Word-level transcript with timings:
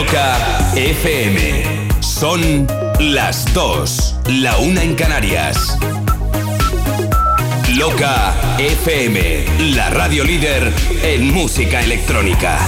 Loca 0.00 0.72
FM. 0.76 1.62
Son 2.00 2.66
las 3.00 3.52
dos, 3.52 4.16
la 4.28 4.56
una 4.56 4.82
en 4.82 4.94
Canarias. 4.94 5.76
Loca 7.76 8.34
FM, 8.56 9.44
la 9.74 9.90
radio 9.90 10.24
líder 10.24 10.72
en 11.02 11.30
música 11.34 11.82
electrónica. 11.82 12.58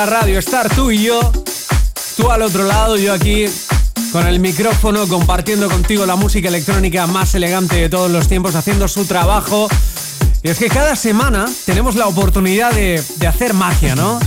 La 0.00 0.06
radio, 0.06 0.38
estar 0.38 0.74
tú 0.74 0.90
y 0.90 1.02
yo, 1.02 1.20
tú 2.16 2.30
al 2.30 2.40
otro 2.40 2.64
lado, 2.64 2.96
yo 2.96 3.12
aquí 3.12 3.44
con 4.12 4.26
el 4.26 4.40
micrófono 4.40 5.06
compartiendo 5.06 5.68
contigo 5.68 6.06
la 6.06 6.16
música 6.16 6.48
electrónica 6.48 7.06
más 7.06 7.34
elegante 7.34 7.76
de 7.76 7.90
todos 7.90 8.10
los 8.10 8.26
tiempos, 8.26 8.54
haciendo 8.54 8.88
su 8.88 9.04
trabajo. 9.04 9.68
Y 10.42 10.48
es 10.48 10.58
que 10.58 10.68
cada 10.68 10.96
semana 10.96 11.44
tenemos 11.66 11.96
la 11.96 12.06
oportunidad 12.06 12.72
de, 12.72 13.04
de 13.16 13.26
hacer 13.26 13.52
magia, 13.52 13.94
¿no? 13.94 14.18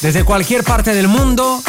Desde 0.00 0.24
cualquier 0.24 0.64
parte 0.64 0.94
del 0.94 1.08
mundo, 1.08 1.62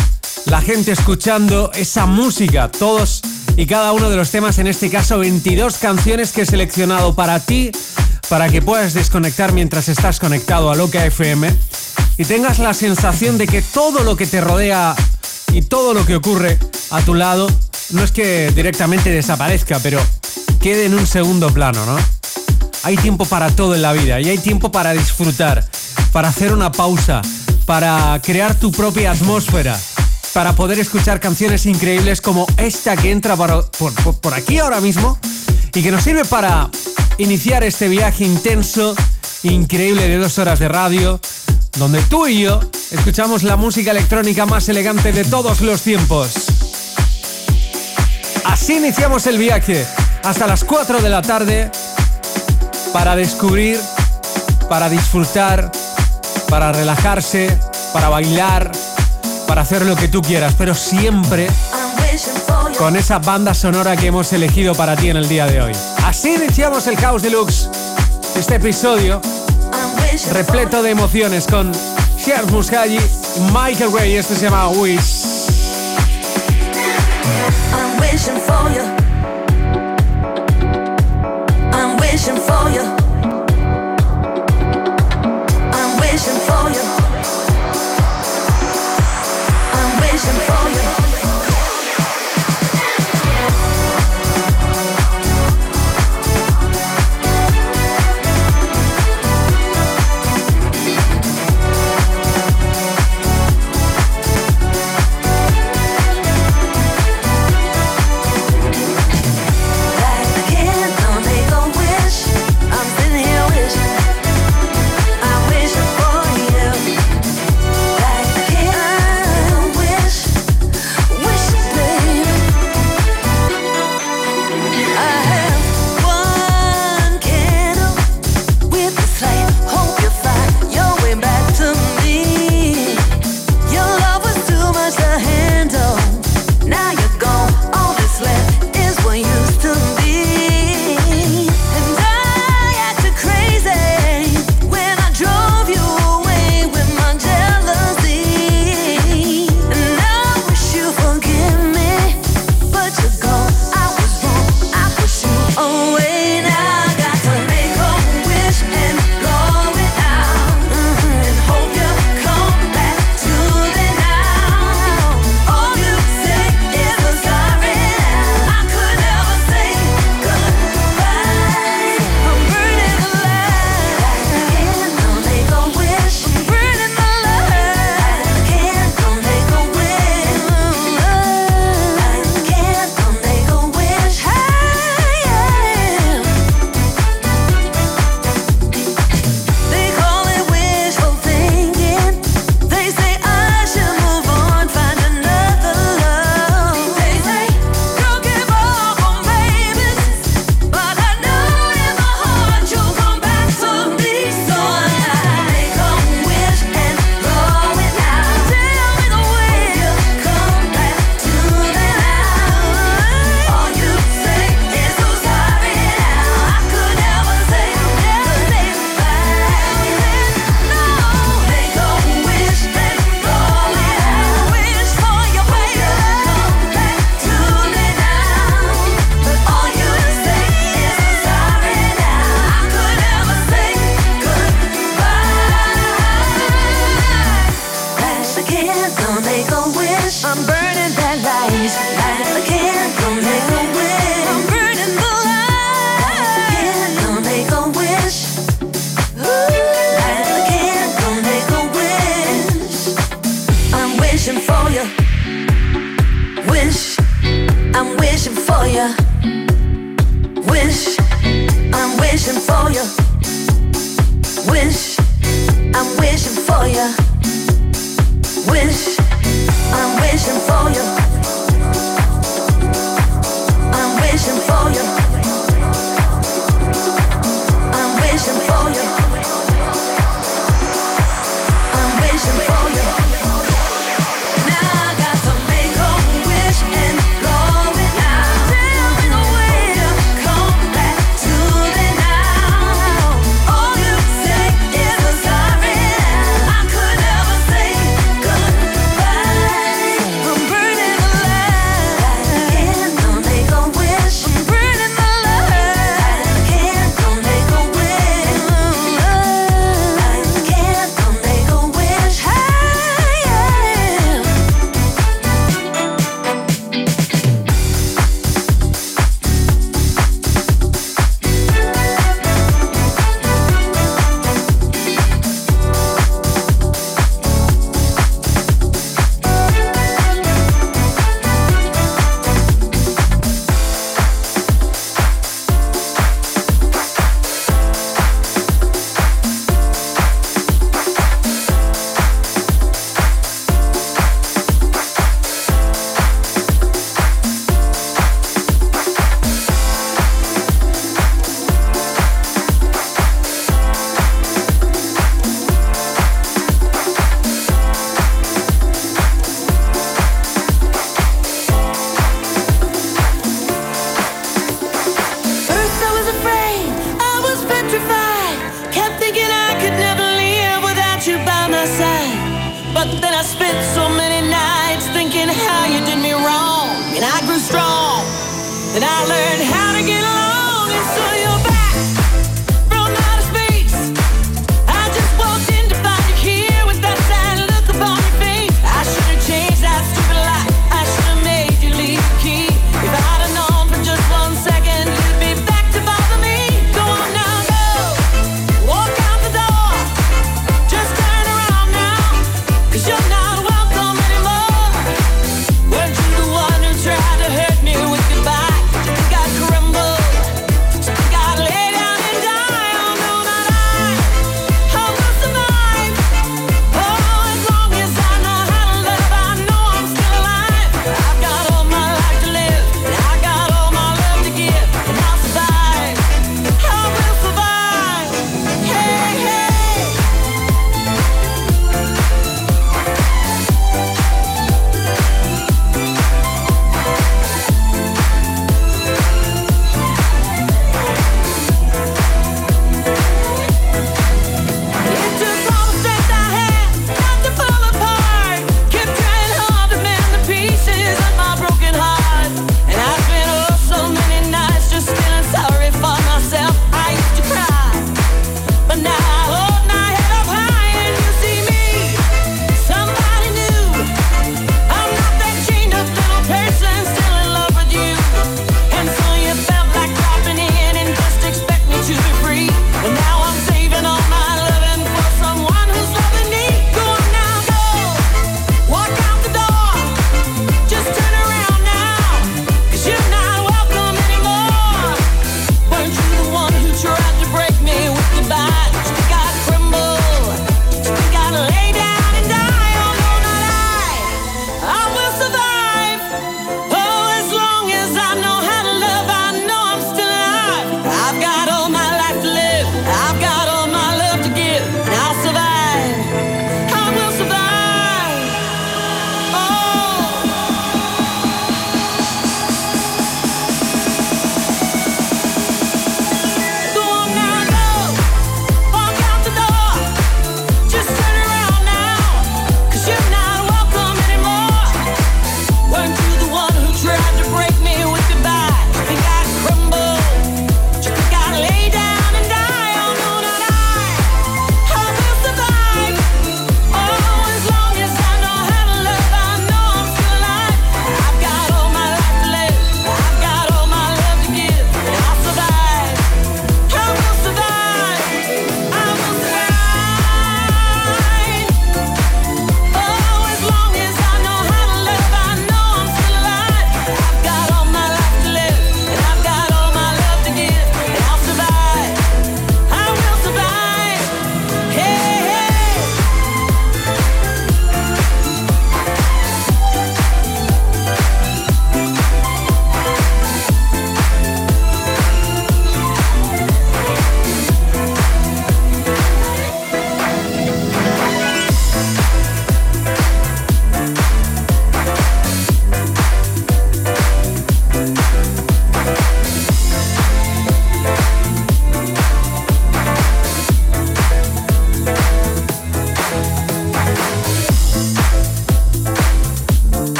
la 0.45 0.61
gente 0.61 0.93
escuchando 0.93 1.71
esa 1.73 2.05
música, 2.05 2.71
todos 2.71 3.21
y 3.57 3.65
cada 3.65 3.91
uno 3.91 4.09
de 4.09 4.15
los 4.15 4.31
temas, 4.31 4.57
en 4.57 4.67
este 4.67 4.89
caso 4.89 5.19
22 5.19 5.79
canciones 5.79 6.31
que 6.31 6.43
he 6.43 6.45
seleccionado 6.45 7.13
para 7.13 7.41
ti, 7.41 7.71
para 8.29 8.47
que 8.47 8.61
puedas 8.61 8.93
desconectar 8.93 9.51
mientras 9.51 9.89
estás 9.89 10.17
conectado 10.17 10.71
a 10.71 10.75
Loca 10.75 11.05
FM 11.05 11.66
y 12.17 12.25
tengas 12.25 12.59
la 12.59 12.73
sensación 12.73 13.37
de 13.37 13.47
que 13.47 13.61
todo 13.61 14.03
lo 14.03 14.15
que 14.15 14.25
te 14.25 14.41
rodea 14.41 14.95
y 15.53 15.61
todo 15.61 15.93
lo 15.93 16.05
que 16.05 16.15
ocurre 16.15 16.57
a 16.89 17.01
tu 17.01 17.13
lado 17.13 17.47
no 17.91 18.03
es 18.03 18.11
que 18.11 18.51
directamente 18.51 19.09
desaparezca, 19.11 19.79
pero 19.79 19.99
quede 20.59 20.85
en 20.85 20.95
un 20.95 21.05
segundo 21.05 21.53
plano, 21.53 21.85
¿no? 21.85 21.97
Hay 22.83 22.97
tiempo 22.97 23.25
para 23.25 23.49
todo 23.51 23.75
en 23.75 23.81
la 23.81 23.93
vida 23.93 24.19
y 24.19 24.29
hay 24.29 24.37
tiempo 24.37 24.71
para 24.71 24.93
disfrutar, 24.93 25.65
para 26.11 26.29
hacer 26.29 26.53
una 26.53 26.71
pausa, 26.71 27.21
para 27.65 28.19
crear 28.23 28.55
tu 28.55 28.71
propia 28.71 29.11
atmósfera, 29.11 29.79
para 30.33 30.53
poder 30.53 30.79
escuchar 30.79 31.19
canciones 31.19 31.65
increíbles 31.65 32.21
como 32.21 32.47
esta 32.57 32.95
que 32.95 33.11
entra 33.11 33.35
por, 33.35 34.33
aquí 34.33 34.57
ahora 34.57 34.81
mismo 34.81 35.17
y 35.73 35.83
que 35.83 35.91
nos 35.91 36.03
sirve 36.03 36.25
para 36.25 36.69
iniciar 37.17 37.63
este 37.63 37.87
viaje 37.87 38.25
intenso, 38.25 38.95
increíble 39.43 40.07
de 40.07 40.17
dos 40.17 40.37
horas 40.39 40.59
de 40.59 40.67
radio 40.67 41.19
donde 41.77 42.01
tú 42.03 42.27
y 42.27 42.41
yo 42.41 42.59
escuchamos 42.91 43.43
la 43.43 43.55
música 43.55 43.91
electrónica 43.91 44.45
más 44.45 44.67
elegante 44.69 45.11
de 45.11 45.23
todos 45.23 45.61
los 45.61 45.81
tiempos. 45.81 46.31
Así 48.45 48.77
iniciamos 48.77 49.27
el 49.27 49.37
viaje 49.37 49.85
hasta 50.23 50.47
las 50.47 50.63
4 50.63 51.01
de 51.01 51.09
la 51.09 51.21
tarde 51.21 51.69
para 52.93 53.15
descubrir, 53.15 53.79
para 54.69 54.89
disfrutar, 54.89 55.71
para 56.49 56.71
relajarse, 56.71 57.55
para 57.93 58.09
bailar, 58.09 58.71
para 59.47 59.61
hacer 59.61 59.85
lo 59.85 59.95
que 59.95 60.07
tú 60.07 60.21
quieras, 60.21 60.55
pero 60.57 60.73
siempre 60.73 61.47
con 62.77 62.95
esa 62.95 63.19
banda 63.19 63.53
sonora 63.53 63.95
que 63.95 64.07
hemos 64.07 64.33
elegido 64.33 64.73
para 64.73 64.95
ti 64.95 65.09
en 65.09 65.17
el 65.17 65.27
día 65.29 65.45
de 65.45 65.61
hoy. 65.61 65.73
Así 66.03 66.33
iniciamos 66.33 66.87
el 66.87 66.97
House 66.97 67.21
Deluxe, 67.21 67.69
este 68.35 68.55
episodio 68.55 69.21
repleto 70.25 70.81
de 70.81 70.91
emociones 70.91 71.45
con 71.45 71.71
Sheriff 72.17 72.51
Muscagli 72.51 72.99
Michael 73.53 73.91
Ray. 73.93 74.15
Este 74.15 74.35
se 74.35 74.45
llama 74.45 74.69
Wish. 74.69 75.25
I'm 77.73 77.99
wishing 77.99 78.39
for 78.39 78.71
you. 78.71 78.83
I'm 81.71 81.97
wishing 81.97 82.37
for 82.37 82.69
you. 82.71 82.86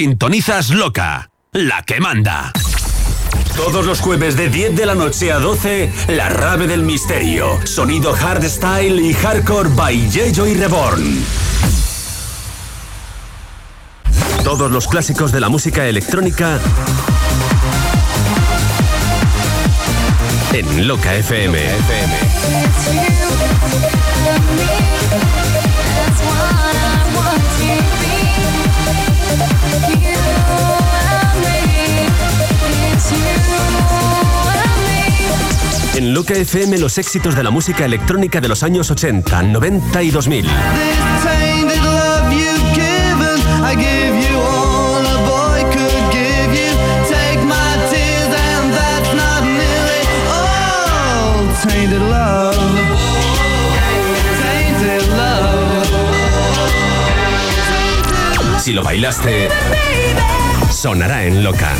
Sintonizas 0.00 0.70
Loca, 0.70 1.28
la 1.52 1.82
que 1.82 2.00
manda. 2.00 2.52
Todos 3.54 3.84
los 3.84 4.00
jueves 4.00 4.34
de 4.34 4.48
10 4.48 4.74
de 4.74 4.86
la 4.86 4.94
noche 4.94 5.30
a 5.30 5.38
12, 5.38 5.92
La 6.08 6.30
Rave 6.30 6.66
del 6.66 6.84
Misterio. 6.84 7.58
Sonido 7.66 8.14
hardstyle 8.14 8.98
y 8.98 9.12
hardcore 9.12 9.68
by 9.68 9.94
y 9.94 10.54
Reborn. 10.54 11.22
Todos 14.42 14.70
los 14.70 14.88
clásicos 14.88 15.32
de 15.32 15.40
la 15.40 15.50
música 15.50 15.86
electrónica 15.86 16.58
en 20.54 20.88
Loca 20.88 21.14
FM. 21.14 21.58
En 36.00 36.14
Loca 36.14 36.32
FM 36.32 36.78
los 36.78 36.96
éxitos 36.96 37.36
de 37.36 37.42
la 37.42 37.50
música 37.50 37.84
electrónica 37.84 38.40
de 38.40 38.48
los 38.48 38.62
años 38.62 38.90
80, 38.90 39.42
90 39.42 40.02
y 40.02 40.10
2000. 40.10 40.46
Si 58.58 58.72
lo 58.72 58.82
bailaste, 58.82 59.50
sonará 60.70 61.24
en 61.26 61.44
Loca. 61.44 61.74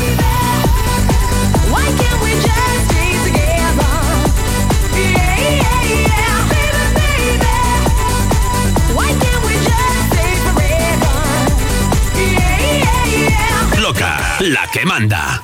La 14.49 14.67
que 14.71 14.85
manda. 14.85 15.43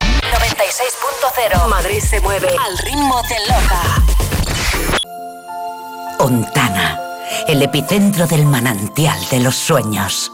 96.0 0.00 1.68
Madrid 1.68 2.00
se 2.00 2.20
mueve 2.20 2.48
al 2.48 2.78
ritmo 2.78 3.22
de 3.22 3.36
Loca. 3.46 3.82
Ontana, 6.18 6.98
el 7.46 7.62
epicentro 7.62 8.26
del 8.26 8.44
manantial 8.44 9.18
de 9.30 9.38
los 9.40 9.54
sueños. 9.54 10.32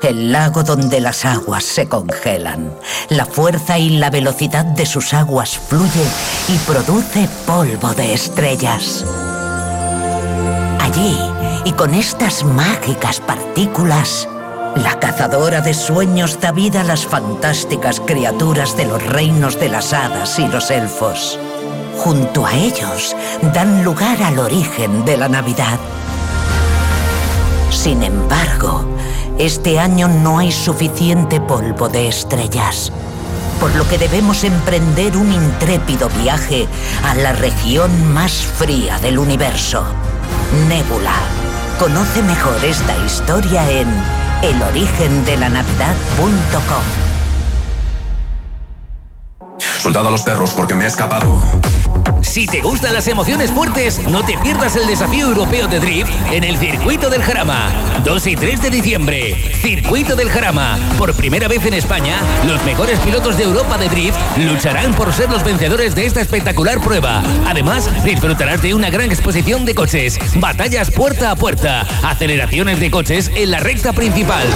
El 0.00 0.32
lago 0.32 0.62
donde 0.62 1.00
las 1.00 1.26
aguas 1.26 1.64
se 1.64 1.88
congelan. 1.88 2.74
La 3.10 3.26
fuerza 3.26 3.78
y 3.78 3.90
la 3.98 4.08
velocidad 4.08 4.64
de 4.64 4.86
sus 4.86 5.12
aguas 5.12 5.58
fluye 5.58 6.06
y 6.48 6.56
produce 6.58 7.28
polvo 7.44 7.92
de 7.92 8.14
estrellas. 8.14 9.04
Allí, 10.80 11.18
y 11.64 11.72
con 11.72 11.92
estas 11.94 12.44
mágicas 12.44 13.20
partículas, 13.20 14.28
la 14.76 14.98
cazadora 15.00 15.62
de 15.62 15.72
sueños 15.72 16.38
da 16.40 16.52
vida 16.52 16.82
a 16.82 16.84
las 16.84 17.06
fantásticas 17.06 18.00
criaturas 18.00 18.76
de 18.76 18.84
los 18.84 19.02
reinos 19.02 19.58
de 19.58 19.70
las 19.70 19.92
hadas 19.92 20.38
y 20.38 20.46
los 20.48 20.70
elfos. 20.70 21.38
Junto 21.98 22.44
a 22.44 22.54
ellos 22.54 23.16
dan 23.54 23.84
lugar 23.84 24.22
al 24.22 24.38
origen 24.38 25.04
de 25.04 25.16
la 25.16 25.28
Navidad. 25.28 25.78
Sin 27.70 28.02
embargo, 28.02 28.84
este 29.38 29.78
año 29.78 30.08
no 30.08 30.38
hay 30.38 30.52
suficiente 30.52 31.40
polvo 31.40 31.88
de 31.88 32.08
estrellas, 32.08 32.92
por 33.58 33.74
lo 33.76 33.88
que 33.88 33.96
debemos 33.96 34.44
emprender 34.44 35.16
un 35.16 35.32
intrépido 35.32 36.10
viaje 36.22 36.66
a 37.02 37.14
la 37.14 37.32
región 37.32 38.12
más 38.12 38.32
fría 38.32 38.98
del 38.98 39.18
universo, 39.18 39.84
Nébula. 40.68 41.14
Conoce 41.78 42.22
mejor 42.22 42.62
esta 42.64 42.96
historia 43.04 43.70
en 43.70 44.25
elorigendelanavidad.com. 44.42 47.05
Soldado 49.78 50.08
a 50.08 50.10
los 50.10 50.22
perros 50.22 50.52
porque 50.54 50.74
me 50.74 50.84
he 50.84 50.88
escapado. 50.88 51.40
Si 52.22 52.46
te 52.46 52.60
gustan 52.60 52.92
las 52.92 53.06
emociones 53.08 53.50
fuertes, 53.50 54.00
no 54.08 54.24
te 54.24 54.36
pierdas 54.38 54.76
el 54.76 54.86
desafío 54.86 55.28
europeo 55.28 55.68
de 55.68 55.80
drift 55.80 56.10
en 56.32 56.44
el 56.44 56.58
Circuito 56.58 57.08
del 57.08 57.22
Jarama. 57.22 57.70
2 58.04 58.26
y 58.26 58.36
3 58.36 58.62
de 58.62 58.70
diciembre. 58.70 59.52
Circuito 59.62 60.16
del 60.16 60.28
Jarama. 60.28 60.78
Por 60.98 61.14
primera 61.14 61.48
vez 61.48 61.64
en 61.64 61.74
España, 61.74 62.16
los 62.46 62.62
mejores 62.64 62.98
pilotos 63.00 63.36
de 63.36 63.44
Europa 63.44 63.78
de 63.78 63.88
drift 63.88 64.18
lucharán 64.38 64.94
por 64.94 65.12
ser 65.12 65.30
los 65.30 65.44
vencedores 65.44 65.94
de 65.94 66.06
esta 66.06 66.20
espectacular 66.20 66.80
prueba. 66.80 67.22
Además, 67.46 67.88
disfrutarás 68.04 68.60
de 68.60 68.74
una 68.74 68.90
gran 68.90 69.10
exposición 69.10 69.64
de 69.64 69.74
coches, 69.74 70.18
batallas 70.34 70.90
puerta 70.90 71.30
a 71.30 71.36
puerta, 71.36 71.86
aceleraciones 72.02 72.80
de 72.80 72.90
coches 72.90 73.30
en 73.34 73.50
la 73.50 73.60
recta 73.60 73.92
principal. 73.92 74.46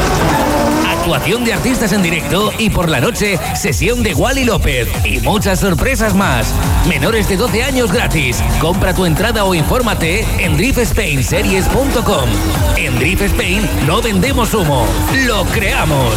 Actuación 0.86 1.44
de 1.44 1.54
artistas 1.54 1.92
en 1.92 2.02
directo 2.02 2.52
y 2.58 2.68
por 2.68 2.88
la 2.88 3.00
noche, 3.00 3.38
sesión 3.54 4.02
de 4.02 4.14
Wally 4.14 4.44
López 4.44 4.88
y 5.04 5.19
muchas 5.22 5.60
sorpresas 5.60 6.14
más. 6.14 6.54
Menores 6.88 7.28
de 7.28 7.36
12 7.36 7.62
años 7.62 7.92
gratis. 7.92 8.42
Compra 8.60 8.94
tu 8.94 9.04
entrada 9.04 9.44
o 9.44 9.54
infórmate 9.54 10.24
en 10.38 10.56
driftspainseries.com. 10.56 12.28
En 12.76 12.98
Drift 12.98 13.22
Spain 13.22 13.68
no 13.86 14.00
vendemos 14.02 14.54
humo, 14.54 14.86
lo 15.26 15.44
creamos. 15.46 16.14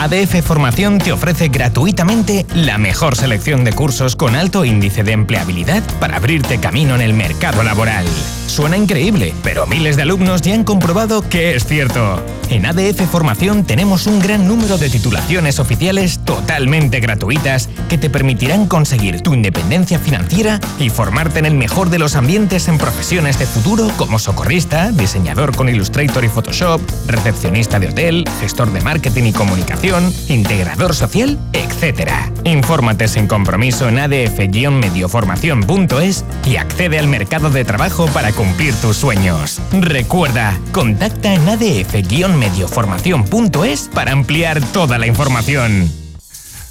ADF 0.00 0.42
Formación 0.42 0.98
te 0.98 1.10
ofrece 1.10 1.48
gratuitamente 1.48 2.46
la 2.54 2.78
mejor 2.78 3.16
selección 3.16 3.64
de 3.64 3.72
cursos 3.72 4.14
con 4.14 4.36
alto 4.36 4.64
índice 4.64 5.02
de 5.02 5.12
empleabilidad 5.12 5.82
para 5.98 6.18
abrirte 6.18 6.60
camino 6.60 6.94
en 6.94 7.00
el 7.00 7.14
mercado 7.14 7.64
laboral. 7.64 8.06
Suena 8.48 8.76
increíble, 8.78 9.34
pero 9.42 9.66
miles 9.66 9.96
de 9.96 10.02
alumnos 10.02 10.40
ya 10.40 10.54
han 10.54 10.64
comprobado 10.64 11.20
que 11.28 11.54
es 11.54 11.66
cierto. 11.66 12.24
En 12.48 12.64
ADF 12.64 13.02
Formación 13.10 13.64
tenemos 13.64 14.06
un 14.06 14.20
gran 14.20 14.48
número 14.48 14.78
de 14.78 14.88
titulaciones 14.88 15.58
oficiales 15.58 16.20
totalmente 16.24 17.00
gratuitas 17.00 17.68
que 17.90 17.98
te 17.98 18.08
permitirán 18.08 18.66
conseguir 18.66 19.20
tu 19.20 19.34
independencia 19.34 19.98
financiera 19.98 20.58
y 20.78 20.88
formarte 20.88 21.40
en 21.40 21.46
el 21.46 21.52
mejor 21.54 21.90
de 21.90 21.98
los 21.98 22.16
ambientes 22.16 22.68
en 22.68 22.78
profesiones 22.78 23.38
de 23.38 23.44
futuro 23.44 23.90
como 23.98 24.18
socorrista, 24.18 24.92
diseñador 24.92 25.54
con 25.54 25.68
Illustrator 25.68 26.24
y 26.24 26.28
Photoshop, 26.28 26.80
recepcionista 27.06 27.78
de 27.78 27.88
hotel, 27.88 28.24
gestor 28.40 28.72
de 28.72 28.80
marketing 28.80 29.24
y 29.24 29.34
comunicación, 29.34 30.10
integrador 30.28 30.94
social, 30.94 31.38
etc. 31.52 32.10
Infórmate 32.44 33.08
sin 33.08 33.26
compromiso 33.26 33.90
en 33.90 33.98
adf-medioformación.es 33.98 36.24
y 36.46 36.56
accede 36.56 36.98
al 36.98 37.08
mercado 37.08 37.50
de 37.50 37.66
trabajo 37.66 38.06
para 38.06 38.32
cumplir 38.38 38.74
tus 38.76 38.96
sueños. 38.96 39.60
Recuerda, 39.72 40.56
contacta 40.70 41.34
en 41.34 41.48
adf-medioformación.es 41.48 43.90
para 43.92 44.12
ampliar 44.12 44.62
toda 44.72 44.96
la 44.96 45.08
información. 45.08 46.07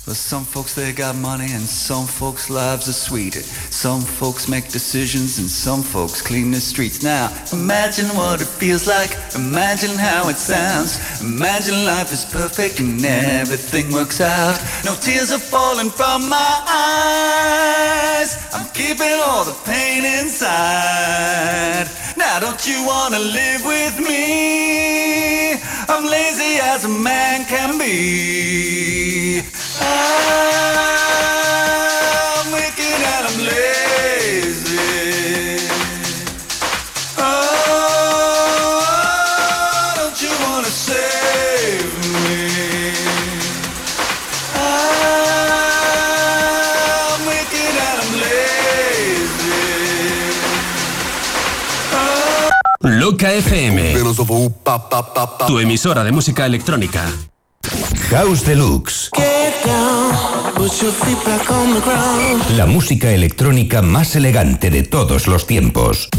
Well, 0.08 0.16
some 0.16 0.46
folks 0.46 0.74
they 0.74 0.94
got 0.94 1.18
money 1.18 1.52
and 1.52 1.64
some 1.64 2.08
folks' 2.08 2.50
lives 2.50 2.88
are 2.88 2.94
sweeter. 2.94 3.42
Some 3.42 4.00
folks 4.00 4.48
make 4.48 4.70
decisions 4.70 5.38
and 5.38 5.50
some 5.50 5.84
folks 5.84 6.22
clean 6.22 6.50
the 6.52 6.62
streets. 6.62 7.04
Now, 7.04 7.28
imagine 7.52 8.06
what 8.16 8.40
it 8.40 8.48
feels 8.48 8.88
like. 8.88 9.18
Imagine 9.36 9.98
how 9.98 10.30
it 10.30 10.38
sounds. 10.38 10.98
Imagine 11.20 11.84
life 11.84 12.14
is 12.14 12.24
perfect 12.24 12.80
and 12.80 13.04
everything 13.04 13.92
works 13.92 14.22
out. 14.22 14.58
No 14.86 14.96
tears 14.96 15.30
are 15.34 15.40
falling 15.40 15.90
from 15.90 16.30
my 16.30 16.54
eyes. 16.70 18.48
I'm 18.54 18.70
keeping 18.70 19.20
all 19.28 19.44
the 19.44 19.58
pain 19.66 20.06
inside. 20.06 21.90
Now, 22.16 22.40
don't 22.40 22.66
you 22.66 22.82
wanna 22.88 23.20
live 23.20 23.66
with 23.66 24.00
me? 24.00 25.52
I'm 25.90 26.06
lazy 26.06 26.62
as 26.64 26.86
a 26.86 26.88
man 26.88 27.44
can 27.44 27.78
be. 27.78 29.67
I'm 31.20 32.52
wicked 32.52 33.02
and 33.14 33.26
I'm 33.30 33.40
lazy. 33.46 34.78
Oh, 37.18 38.84
don't 39.98 40.18
you 40.22 40.32
wanna 40.44 40.72
save 40.88 41.94
me? 42.24 42.38
I'm 45.88 47.20
wicked 47.26 47.76
and 47.88 47.98
I'm 48.04 48.14
lazy. 48.22 49.62
Loca 53.00 53.28
FM. 53.32 53.78
Tu 55.48 55.60
emisora 55.60 56.04
de 56.04 56.12
música 56.12 56.46
electrónica. 56.46 57.04
House 58.10 58.46
Deluxe. 58.46 59.10
La 62.56 62.66
música 62.66 63.12
electrónica 63.12 63.82
más 63.82 64.16
elegante 64.16 64.70
de 64.70 64.84
todos 64.84 65.28
los 65.28 65.48
tiempos. 65.48 66.10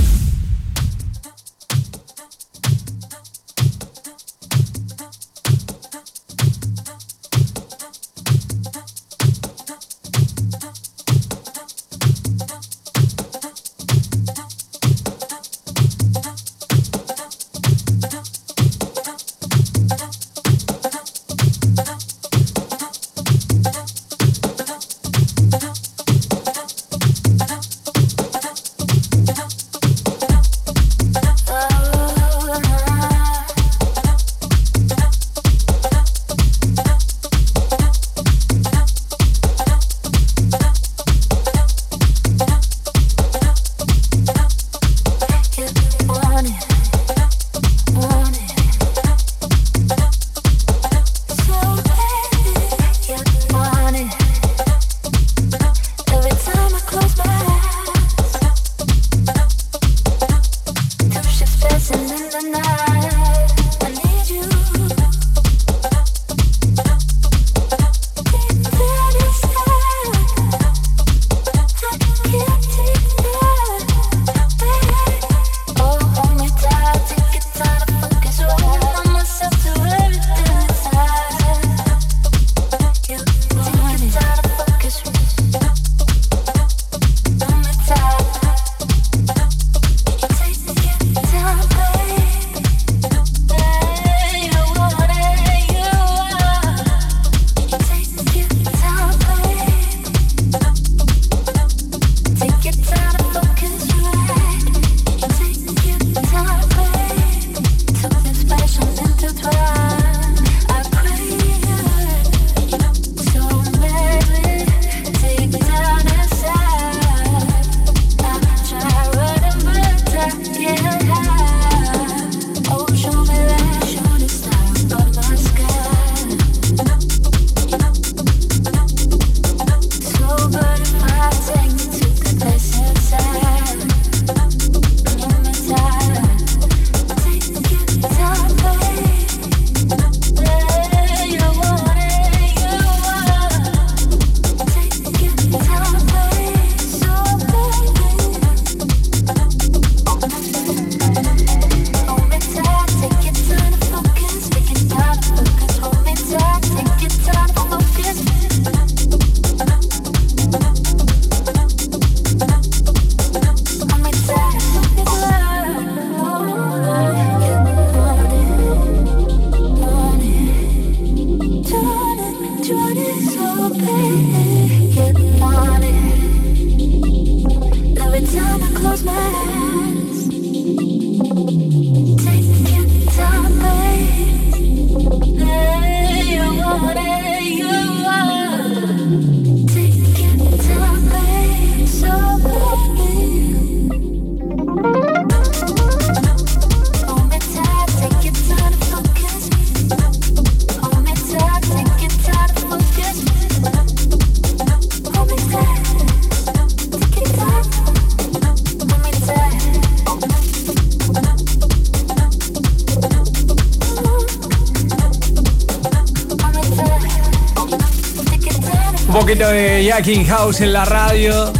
King 220.02 220.24
House 220.24 220.62
en 220.62 220.72
la 220.72 220.86
radio. 220.86 221.52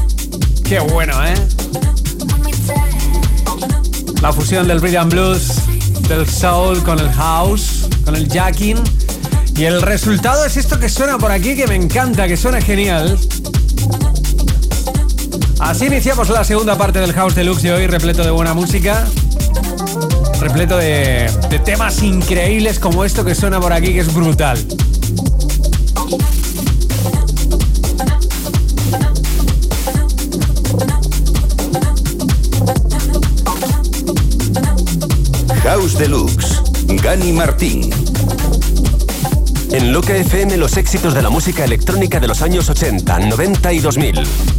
Qué 0.65 0.79
bueno, 0.81 1.13
¿eh? 1.23 1.35
La 4.23 4.33
fusión 4.33 4.67
del 4.67 4.81
rhythm 4.81 5.11
blues, 5.11 5.53
del 6.09 6.27
soul 6.27 6.83
con 6.83 6.99
el 6.99 7.11
house, 7.13 7.87
con 8.07 8.17
el 8.17 8.27
jacking. 8.27 8.79
Y 9.55 9.65
el 9.65 9.83
resultado 9.83 10.47
es 10.47 10.57
esto 10.57 10.81
que 10.81 10.89
suena 10.89 11.19
por 11.19 11.31
aquí, 11.31 11.55
que 11.57 11.67
me 11.67 11.75
encanta, 11.75 12.27
que 12.27 12.39
suena 12.39 12.63
genial. 12.63 13.19
Así 15.59 15.87
iniciamos 15.87 16.31
la 16.31 16.45
segunda 16.45 16.79
parte 16.79 17.01
del 17.01 17.13
House 17.13 17.35
Deluxe 17.35 17.65
de 17.65 17.73
hoy, 17.73 17.87
repleto 17.87 18.25
de 18.25 18.31
buena 18.31 18.55
música, 18.55 19.07
repleto 20.41 20.79
de, 20.79 21.31
de 21.51 21.59
temas 21.59 22.03
increíbles 22.03 22.79
como 22.79 23.05
esto 23.05 23.27
que 23.27 23.35
suena 23.35 23.61
por 23.61 23.75
aquí, 23.75 23.93
que 23.93 24.01
es 24.01 24.15
brutal. 24.15 24.57
Deluxe, 35.99 36.63
Gani 37.03 37.33
Martín. 37.33 37.91
En 39.73 39.93
Loca 39.93 40.17
FM 40.17 40.57
los 40.57 40.77
éxitos 40.77 41.13
de 41.13 41.23
la 41.23 41.29
música 41.29 41.65
electrónica 41.65 42.21
de 42.21 42.29
los 42.29 42.41
años 42.41 42.71
80, 42.71 43.19
90 43.19 43.73
y 43.73 43.81
2000. 43.81 44.58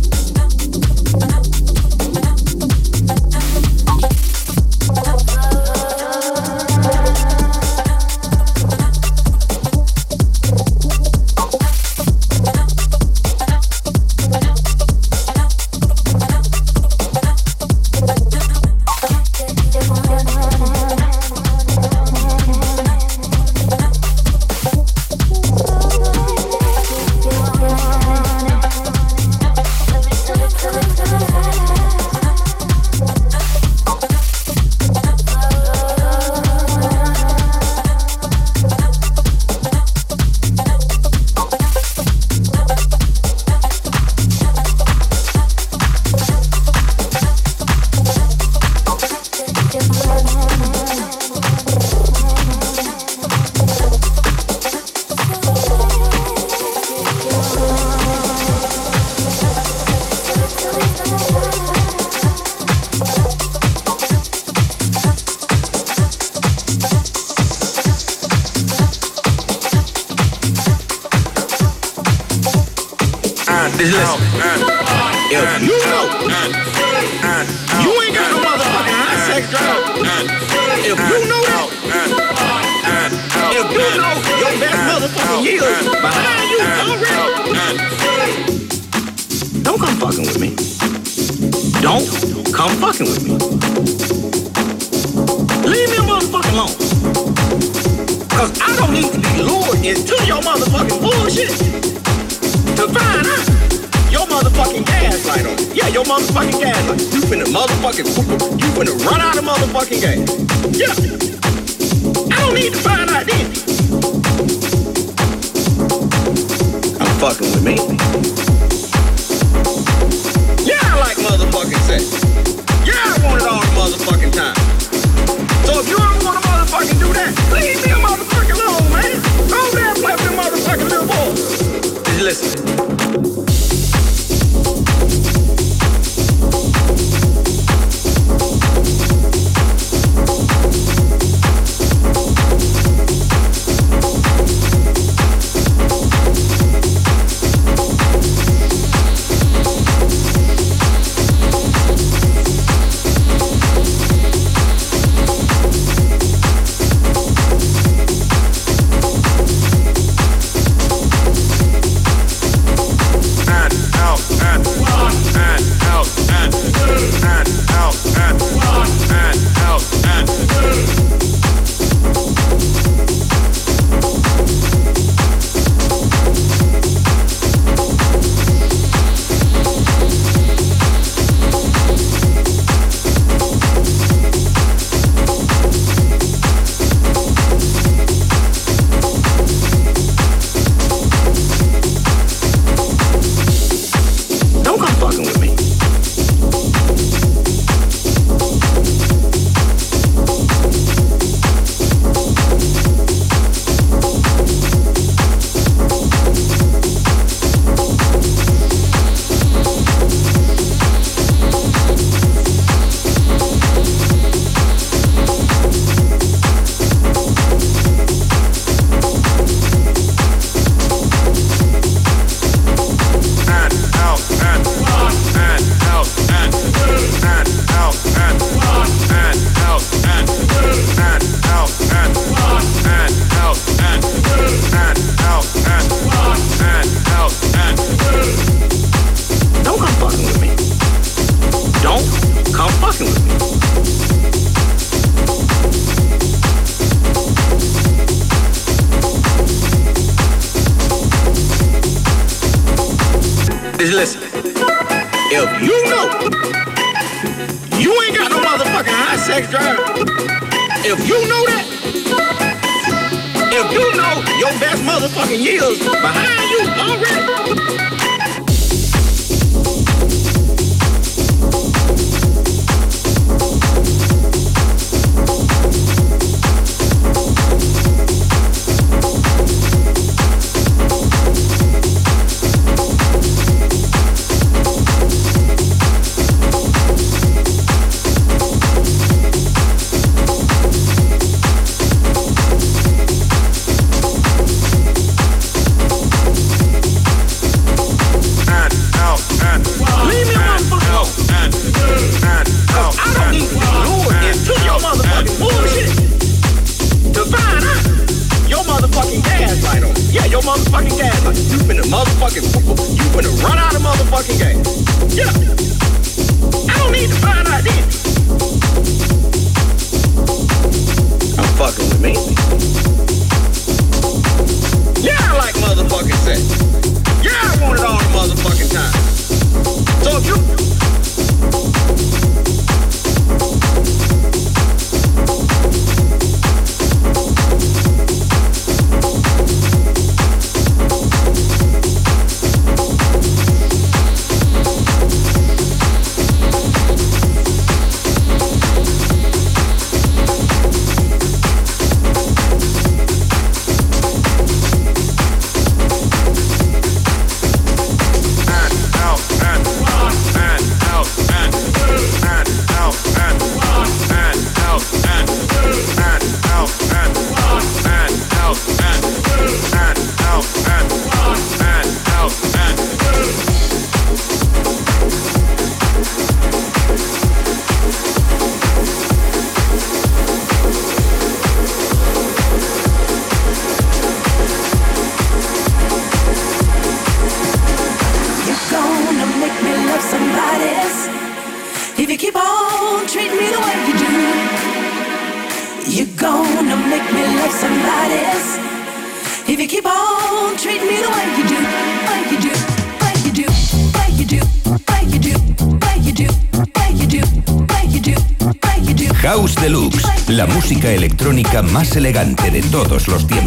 Elegante 412.00 412.50
de 412.50 412.62
todos 412.62 413.10
los 413.10 413.28
tiempos. 413.28 413.39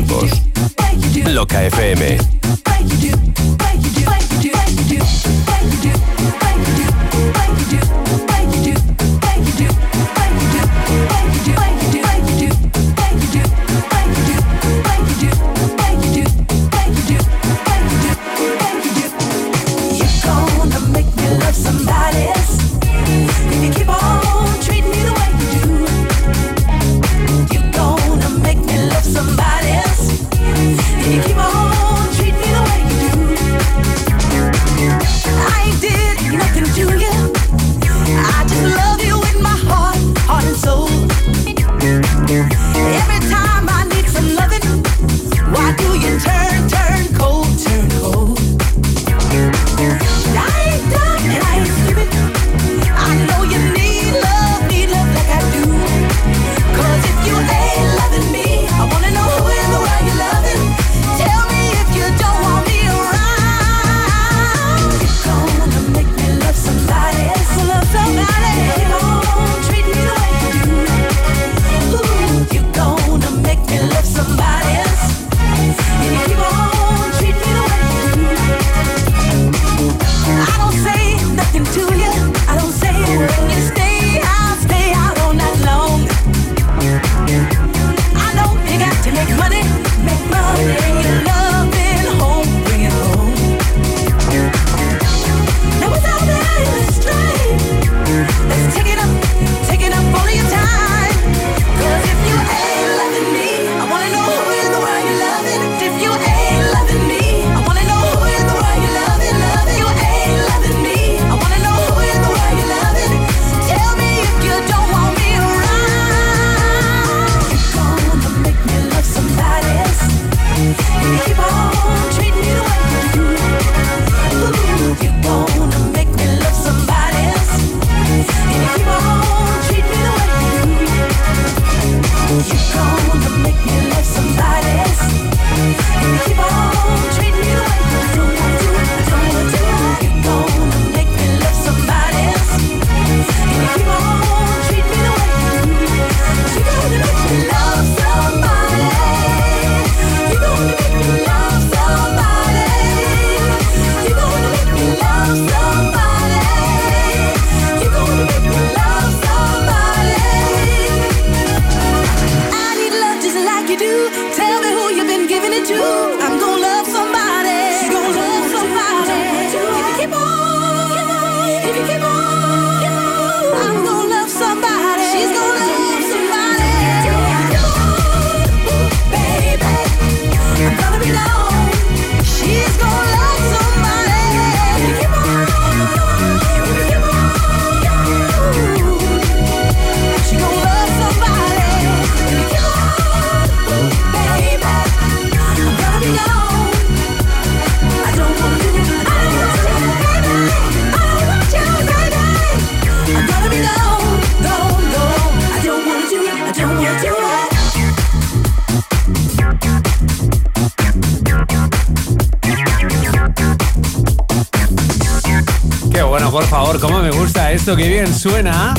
Esto, 217.62 217.76
que 217.76 217.88
bien 217.88 218.12
suena. 218.12 218.74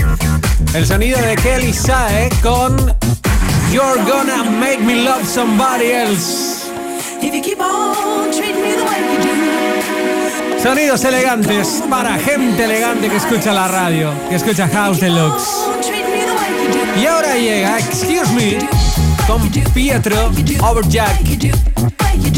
El 0.74 0.86
sonido 0.86 1.18
de 1.22 1.36
Kelly 1.36 1.72
Sae 1.72 2.28
con 2.42 2.76
You're 3.72 4.02
Gonna 4.04 4.44
Make 4.44 4.80
Me 4.80 4.96
Love 4.96 5.26
Somebody 5.26 5.86
Else. 5.86 6.66
Sonidos 10.62 11.06
elegantes 11.06 11.82
para 11.90 12.18
gente 12.18 12.66
elegante 12.66 13.08
que 13.08 13.16
escucha 13.16 13.54
la 13.54 13.70
radio, 13.70 14.12
que 14.28 14.36
escucha 14.36 14.68
House 14.68 15.00
Deluxe. 15.00 15.48
Y 17.02 17.06
ahora 17.06 17.36
llega 17.36 17.80
Excuse 17.80 18.34
Me 18.34 18.58
con 19.26 19.50
Pietro 19.74 20.30
Overjack. 20.60 21.22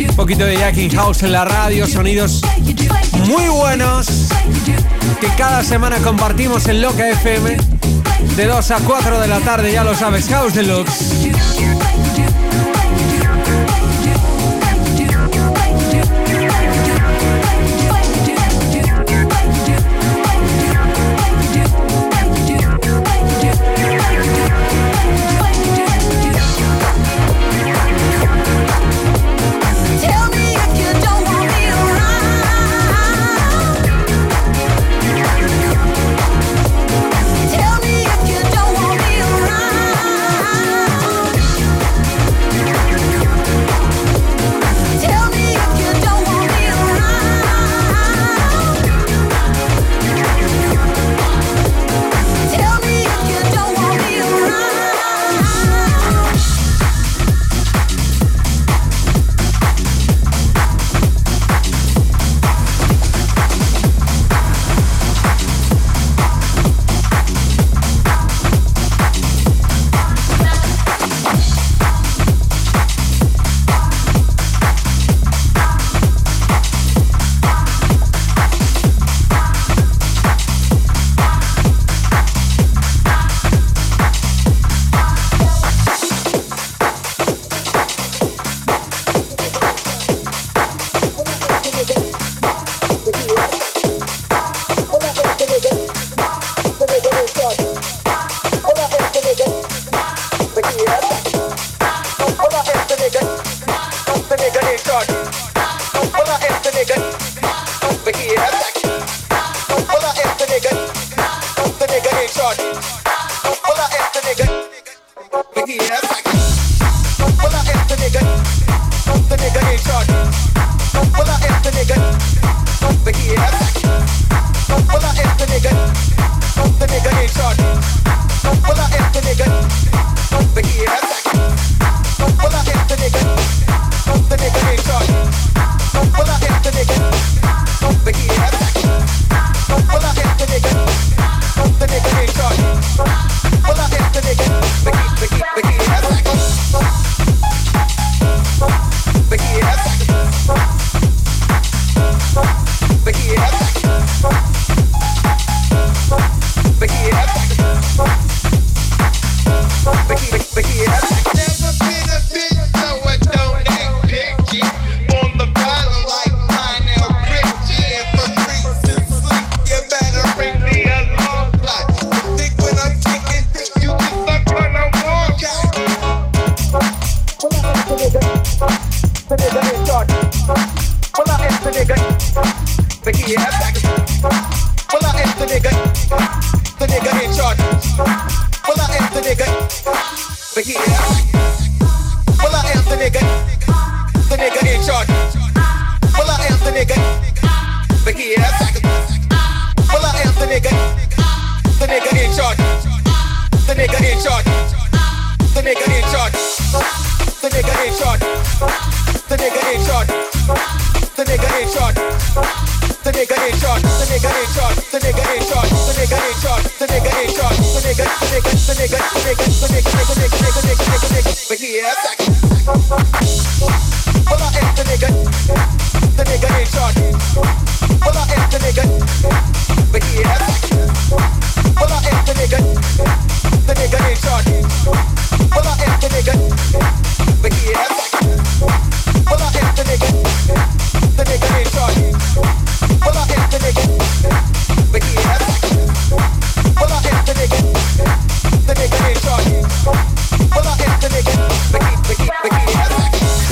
Un 0.09 0.15
poquito 0.15 0.45
de 0.45 0.57
Jacking 0.57 0.91
House 0.91 1.23
en 1.23 1.31
la 1.31 1.43
radio, 1.43 1.87
sonidos 1.87 2.41
muy 3.25 3.47
buenos 3.47 4.24
que 5.19 5.27
cada 5.37 5.63
semana 5.63 5.97
compartimos 5.97 6.67
en 6.67 6.81
Loca 6.81 7.09
FM 7.09 7.57
de 8.35 8.45
2 8.45 8.71
a 8.71 8.77
4 8.79 9.19
de 9.19 9.27
la 9.27 9.39
tarde, 9.39 9.71
ya 9.71 9.83
lo 9.83 9.95
sabes, 9.95 10.27
House 10.27 10.53
Deluxe. 10.53 11.14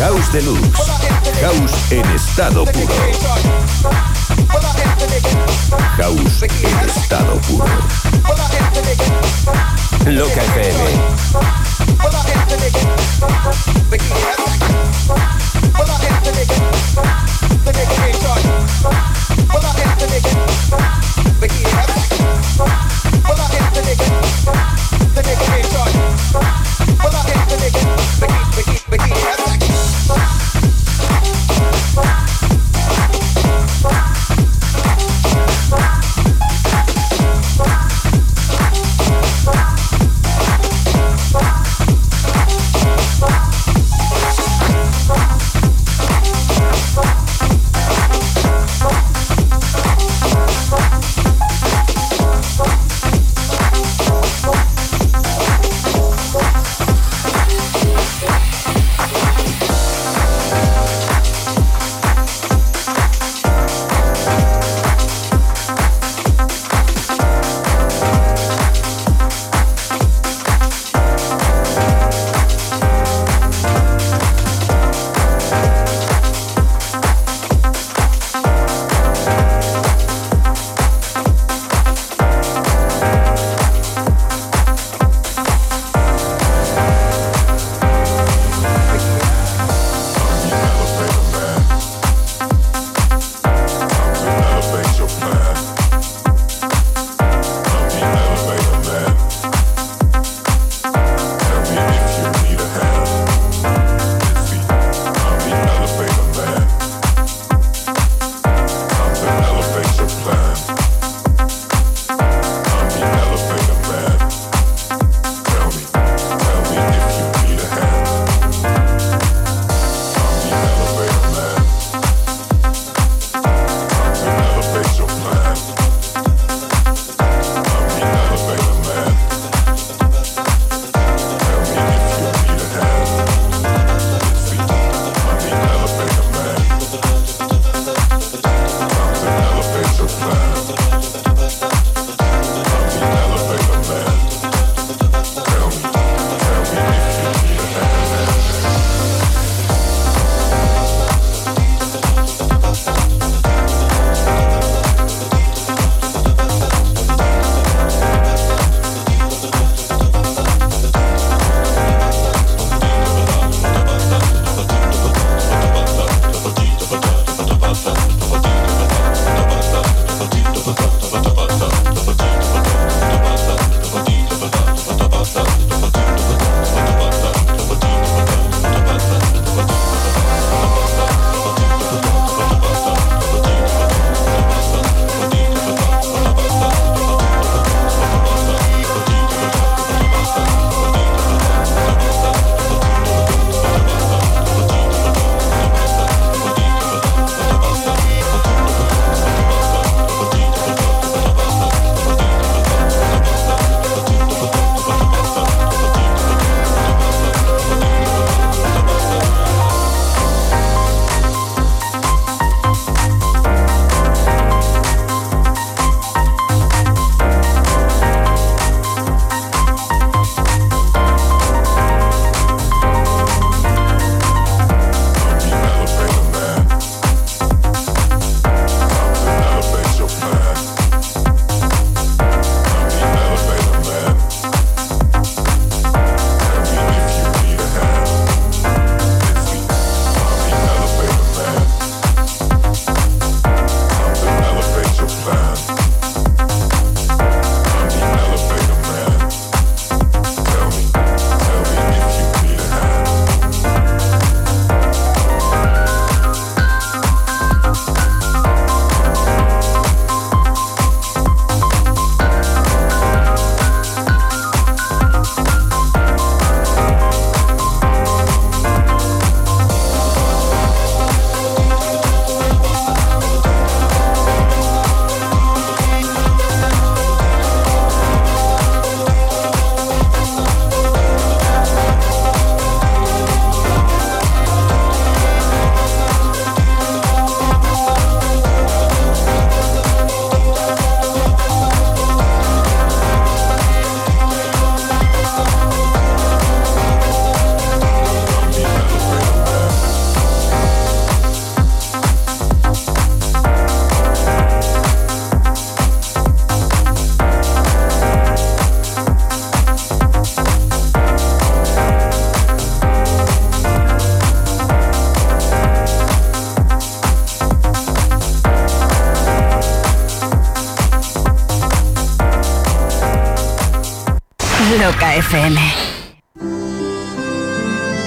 House 0.04 0.34
Deluxe. 0.34 0.82
House 1.40 1.92
en 1.94 2.06
estado 2.12 2.66
puro. 2.66 2.94
House 5.98 6.44
en 6.44 6.90
estado 6.90 7.40
puro. 7.48 7.66
Loca 10.06 10.44
FM. 10.44 11.24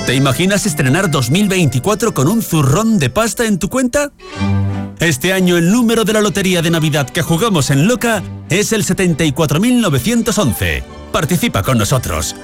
¿Te 0.07 0.15
imaginas 0.15 0.65
estrenar 0.65 1.11
2024 1.11 2.15
con 2.15 2.29
un 2.29 2.41
zurrón 2.41 3.01
de 3.01 3.11
pasta 3.11 3.47
en 3.47 3.59
tu 3.59 3.69
cuenta? 3.69 4.13
Este 5.01 5.33
año 5.33 5.57
el 5.57 5.73
número 5.73 6.05
de 6.05 6.13
la 6.13 6.21
lotería 6.21 6.63
de 6.63 6.71
Navidad 6.71 7.11
que 7.11 7.23
jugamos 7.23 7.71
en 7.71 7.89
Loca 7.89 8.23
es 8.49 8.73
el 8.73 8.85
74.911. 8.85 10.85
Participa 11.11 11.65
con 11.65 11.79
nosotros. 11.79 12.37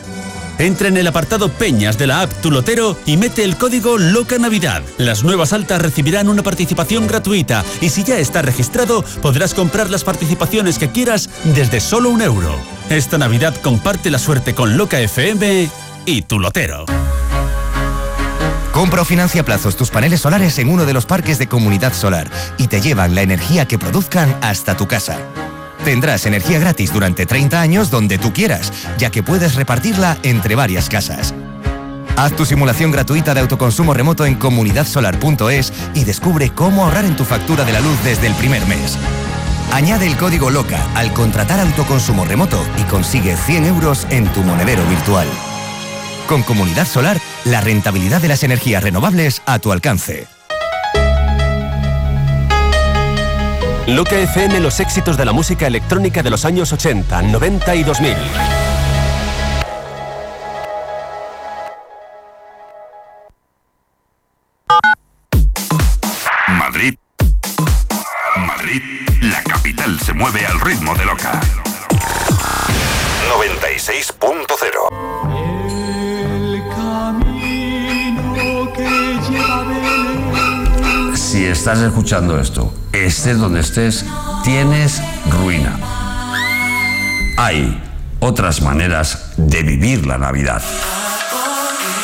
Entra 0.58 0.88
en 0.88 0.96
el 0.96 1.06
apartado 1.06 1.48
Peñas 1.48 1.96
de 1.96 2.08
la 2.08 2.22
app 2.22 2.32
Tu 2.42 2.50
Lotero 2.50 2.96
y 3.06 3.16
mete 3.16 3.44
el 3.44 3.56
código 3.56 3.98
Loca 3.98 4.36
Navidad. 4.38 4.82
Las 4.98 5.22
nuevas 5.22 5.52
altas 5.52 5.80
recibirán 5.80 6.28
una 6.28 6.42
participación 6.42 7.06
gratuita 7.06 7.64
y 7.80 7.90
si 7.90 8.02
ya 8.02 8.18
está 8.18 8.42
registrado 8.42 9.04
podrás 9.22 9.54
comprar 9.54 9.90
las 9.90 10.02
participaciones 10.02 10.80
que 10.80 10.90
quieras 10.90 11.30
desde 11.54 11.78
solo 11.78 12.10
un 12.10 12.20
euro. 12.20 12.58
Esta 12.92 13.16
Navidad 13.16 13.54
comparte 13.62 14.10
la 14.10 14.18
suerte 14.18 14.54
con 14.54 14.76
Loca 14.76 15.00
FM 15.00 15.66
y 16.04 16.22
Tu 16.22 16.38
Lotero. 16.38 16.84
Compra 18.70 19.00
o 19.00 19.04
financia 19.06 19.42
plazos 19.42 19.76
tus 19.76 19.88
paneles 19.88 20.20
solares 20.20 20.58
en 20.58 20.68
uno 20.68 20.84
de 20.84 20.92
los 20.92 21.06
parques 21.06 21.38
de 21.38 21.46
Comunidad 21.48 21.94
Solar 21.94 22.30
y 22.58 22.66
te 22.66 22.82
llevan 22.82 23.14
la 23.14 23.22
energía 23.22 23.66
que 23.66 23.78
produzcan 23.78 24.36
hasta 24.42 24.76
tu 24.76 24.88
casa. 24.88 25.16
Tendrás 25.86 26.26
energía 26.26 26.58
gratis 26.58 26.92
durante 26.92 27.24
30 27.24 27.62
años 27.62 27.90
donde 27.90 28.18
tú 28.18 28.34
quieras, 28.34 28.70
ya 28.98 29.08
que 29.08 29.22
puedes 29.22 29.54
repartirla 29.54 30.18
entre 30.22 30.54
varias 30.54 30.90
casas. 30.90 31.32
Haz 32.16 32.36
tu 32.36 32.44
simulación 32.44 32.90
gratuita 32.90 33.32
de 33.32 33.40
autoconsumo 33.40 33.94
remoto 33.94 34.26
en 34.26 34.34
comunidadsolar.es 34.34 35.72
y 35.94 36.04
descubre 36.04 36.50
cómo 36.50 36.84
ahorrar 36.84 37.06
en 37.06 37.16
tu 37.16 37.24
factura 37.24 37.64
de 37.64 37.72
la 37.72 37.80
luz 37.80 37.96
desde 38.04 38.26
el 38.26 38.34
primer 38.34 38.66
mes. 38.66 38.98
Añade 39.72 40.06
el 40.06 40.18
código 40.18 40.50
LOCA 40.50 40.86
al 40.94 41.14
contratar 41.14 41.58
autoconsumo 41.58 42.26
remoto 42.26 42.62
y 42.78 42.82
consigue 42.82 43.36
100 43.36 43.64
euros 43.64 44.06
en 44.10 44.30
tu 44.30 44.42
monedero 44.42 44.84
virtual. 44.84 45.26
Con 46.28 46.42
Comunidad 46.42 46.86
Solar, 46.86 47.18
la 47.46 47.62
rentabilidad 47.62 48.20
de 48.20 48.28
las 48.28 48.42
energías 48.42 48.82
renovables 48.82 49.40
a 49.46 49.58
tu 49.60 49.72
alcance. 49.72 50.26
Loca 53.86 54.18
FM 54.18 54.60
los 54.60 54.78
éxitos 54.78 55.16
de 55.16 55.24
la 55.24 55.32
música 55.32 55.66
electrónica 55.66 56.22
de 56.22 56.28
los 56.28 56.44
años 56.44 56.70
80, 56.70 57.22
90 57.22 57.74
y 57.74 57.82
2000. 57.82 58.16
Esto, 82.12 82.74
estés 82.92 83.38
donde 83.38 83.60
estés, 83.60 84.04
tienes 84.44 85.00
ruina. 85.30 85.78
Hay 87.38 87.82
otras 88.20 88.60
maneras 88.60 89.32
de 89.38 89.62
vivir 89.62 90.06
la 90.06 90.18
Navidad. 90.18 90.62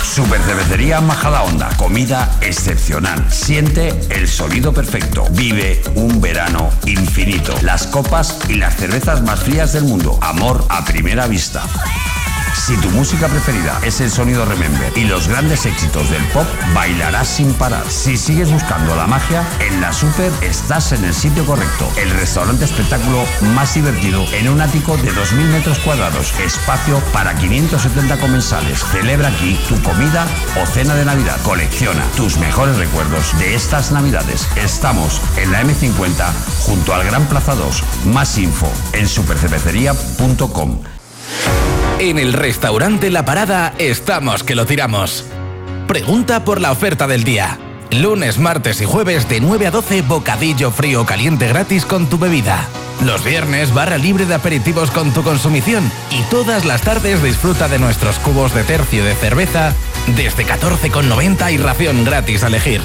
Super 0.03 0.41
Cervecería 0.41 1.03
Majada 1.03 1.43
Onda, 1.43 1.69
comida 1.77 2.39
excepcional. 2.41 3.23
Siente 3.31 3.91
el 4.09 4.27
sonido 4.29 4.73
perfecto. 4.73 5.27
Vive 5.33 5.83
un 5.95 6.23
verano 6.23 6.71
infinito. 6.87 7.55
Las 7.61 7.87
copas 7.87 8.39
y 8.49 8.55
las 8.55 8.77
cervezas 8.77 9.23
más 9.23 9.41
frías 9.41 9.75
del 9.75 9.85
mundo. 9.85 10.19
Amor 10.23 10.65
a 10.71 10.87
primera 10.87 11.27
vista. 11.27 11.63
Si 12.59 12.77
tu 12.77 12.91
música 12.91 13.29
preferida 13.29 13.81
es 13.83 14.01
el 14.01 14.11
sonido 14.11 14.45
Remember 14.45 14.93
y 14.97 15.05
los 15.05 15.29
grandes 15.29 15.65
éxitos 15.65 16.11
del 16.11 16.23
pop, 16.27 16.47
bailarás 16.75 17.29
sin 17.29 17.55
parar. 17.55 17.89
Si 17.89 18.17
sigues 18.17 18.51
buscando 18.51 18.97
la 18.97 19.07
magia, 19.07 19.43
en 19.61 19.81
la 19.81 19.93
Super 19.93 20.31
estás 20.43 20.93
en 20.93 21.05
el 21.05 21.15
sitio 21.15 21.47
correcto. 21.47 21.89
El 21.97 22.11
restaurante 22.11 22.65
espectáculo 22.65 23.25
más 23.55 23.75
divertido 23.75 24.25
en 24.33 24.49
un 24.49 24.61
ático 24.61 24.97
de 24.97 25.13
2.000 25.13 25.53
metros 25.53 25.79
cuadrados. 25.79 26.35
Espacio 26.41 27.01
para 27.13 27.35
570 27.37 28.19
comensales. 28.19 28.85
Celebra 28.85 29.29
aquí 29.29 29.59
tu 29.69 29.81
comida 29.83 30.27
o 30.61 30.67
cena 30.67 30.95
de 30.95 31.05
Navidad. 31.05 31.41
Colecciona 31.43 32.05
tus 32.17 32.39
mejores 32.39 32.77
recuerdos 32.77 33.39
de 33.39 33.55
estas 33.55 33.93
Navidades. 33.93 34.49
Estamos 34.57 35.23
en 35.37 35.53
la 35.53 35.63
M50 35.63 36.33
junto 36.67 36.93
al 36.93 37.05
Gran 37.05 37.25
Plaza 37.29 37.55
2. 37.55 37.85
Más 38.07 38.37
info 38.37 38.71
en 38.93 39.09
supercervecería.com. 39.09 40.81
En 42.01 42.17
el 42.17 42.33
restaurante 42.33 43.11
La 43.11 43.25
Parada 43.25 43.75
estamos 43.77 44.45
que 44.45 44.55
lo 44.55 44.67
tiramos. 44.67 45.25
Pregunta 45.89 46.45
por 46.45 46.61
la 46.61 46.71
oferta 46.71 47.09
del 47.09 47.25
día. 47.25 47.59
Lunes, 47.91 48.39
martes 48.39 48.81
y 48.81 48.85
jueves 48.85 49.29
de 49.29 49.41
9 49.41 49.67
a 49.67 49.71
12 49.73 50.03
bocadillo 50.03 50.71
frío 50.71 51.05
caliente 51.05 51.49
gratis 51.49 51.85
con 51.85 52.09
tu 52.09 52.17
bebida. 52.17 52.69
Los 53.05 53.25
viernes 53.25 53.75
barra 53.75 53.99
libre 53.99 54.27
de 54.27 54.35
aperitivos 54.37 54.93
con 54.93 55.13
tu 55.13 55.25
consumición 55.25 55.91
y 56.13 56.23
todas 56.31 56.65
las 56.65 56.83
tardes 56.83 57.21
disfruta 57.21 57.67
de 57.67 57.81
nuestros 57.81 58.21
cubos 58.21 58.55
de 58.55 58.63
tercio 58.63 59.05
de 59.05 59.17
cerveza 59.17 59.75
desde 60.15 60.47
14,90 60.47 61.53
y 61.53 61.57
ración 61.57 62.05
gratis 62.05 62.45
a 62.45 62.47
elegir. 62.47 62.81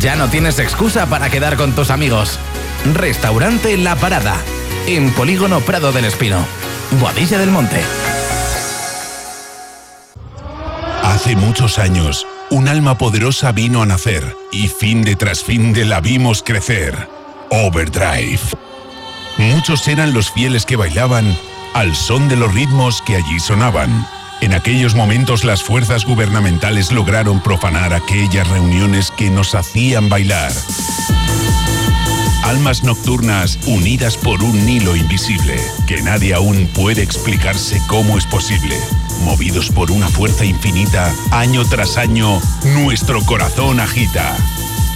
Ya 0.00 0.16
no 0.16 0.28
tienes 0.28 0.58
excusa 0.58 1.06
para 1.06 1.30
quedar 1.30 1.56
con 1.56 1.72
tus 1.72 1.90
amigos. 1.90 2.40
Restaurante 2.94 3.76
La 3.76 3.94
Parada, 3.94 4.34
en 4.88 5.12
Polígono 5.12 5.60
Prado 5.60 5.92
del 5.92 6.06
Espino, 6.06 6.44
Boadilla 6.98 7.38
del 7.38 7.52
Monte. 7.52 7.80
Hace 11.24 11.36
muchos 11.36 11.78
años, 11.78 12.26
un 12.50 12.68
alma 12.68 12.98
poderosa 12.98 13.50
vino 13.50 13.80
a 13.80 13.86
nacer 13.86 14.36
y 14.52 14.68
fin 14.68 15.00
de 15.00 15.16
tras 15.16 15.42
fin 15.42 15.72
de 15.72 15.86
la 15.86 16.02
vimos 16.02 16.42
crecer. 16.42 17.08
Overdrive. 17.50 18.40
Muchos 19.38 19.88
eran 19.88 20.12
los 20.12 20.30
fieles 20.30 20.66
que 20.66 20.76
bailaban 20.76 21.34
al 21.72 21.96
son 21.96 22.28
de 22.28 22.36
los 22.36 22.52
ritmos 22.52 23.00
que 23.00 23.16
allí 23.16 23.40
sonaban. 23.40 24.06
En 24.42 24.52
aquellos 24.52 24.94
momentos 24.94 25.44
las 25.44 25.62
fuerzas 25.62 26.04
gubernamentales 26.04 26.92
lograron 26.92 27.42
profanar 27.42 27.94
aquellas 27.94 28.46
reuniones 28.46 29.10
que 29.10 29.30
nos 29.30 29.54
hacían 29.54 30.10
bailar. 30.10 30.52
Almas 32.42 32.84
nocturnas 32.84 33.58
unidas 33.64 34.18
por 34.18 34.42
un 34.42 34.68
hilo 34.68 34.94
invisible, 34.94 35.56
que 35.86 36.02
nadie 36.02 36.34
aún 36.34 36.68
puede 36.74 37.02
explicarse 37.02 37.80
cómo 37.88 38.18
es 38.18 38.26
posible. 38.26 38.76
Movidos 39.22 39.70
por 39.70 39.90
una 39.90 40.08
fuerza 40.08 40.44
infinita, 40.44 41.14
año 41.30 41.64
tras 41.64 41.96
año, 41.96 42.40
nuestro 42.74 43.20
corazón 43.24 43.80
agita. 43.80 44.36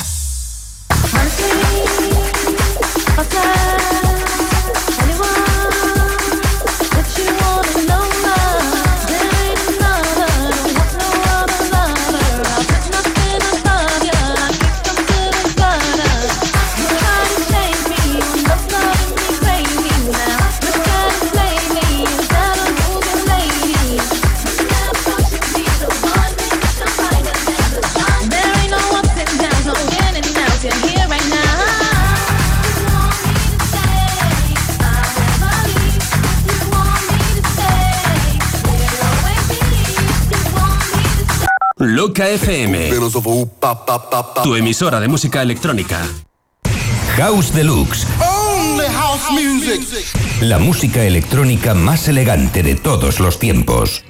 Loca 42.07 42.29
FM. 42.29 42.89
Tu 44.41 44.55
emisora 44.55 45.01
de 45.01 45.09
música 45.09 45.41
electrónica. 45.41 46.07
House 47.17 47.53
Deluxe. 47.53 48.07
Only 48.21 48.85
house 48.85 49.29
music. 49.29 49.81
La 50.39 50.57
música 50.57 51.03
electrónica 51.03 51.73
más 51.73 52.07
elegante 52.07 52.63
de 52.63 52.75
todos 52.75 53.19
los 53.19 53.39
tiempos. 53.39 54.05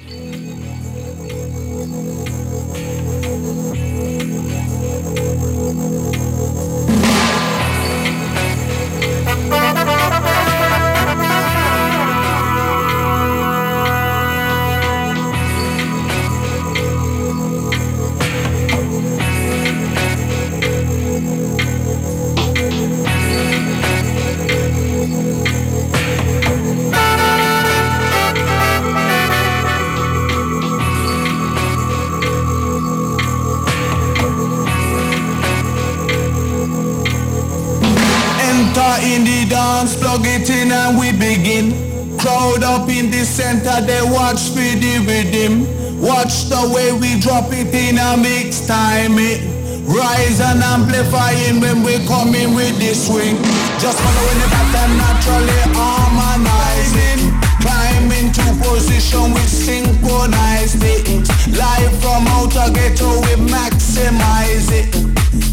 The 44.98 45.06
rhythm. 45.06 45.66
Watch 46.00 46.48
the 46.48 46.70
way 46.74 46.92
we 46.92 47.20
drop 47.20 47.50
it 47.52 47.74
in 47.74 47.98
a 47.98 48.16
mix 48.16 48.66
time. 48.66 49.18
It 49.18 49.42
rise 49.86 50.40
and 50.40 50.62
amplifying 50.62 51.60
when 51.60 51.82
we 51.82 51.98
come 52.06 52.34
in 52.34 52.54
with 52.54 52.78
the 52.78 52.94
swing. 52.94 53.36
Just 53.78 53.98
following 53.98 54.38
the 54.38 54.48
pattern 54.48 54.96
naturally 54.96 55.60
harmonizing. 55.74 57.20
Climb 57.60 58.10
into 58.12 58.46
position 58.62 59.34
with 59.34 59.48
synchronized 59.48 60.82
it. 60.82 61.26
Live 61.54 61.94
from 62.00 62.26
outer 62.38 62.70
ghetto 62.72 63.20
we 63.22 63.34
maximize 63.50 64.70
it. 64.70 64.94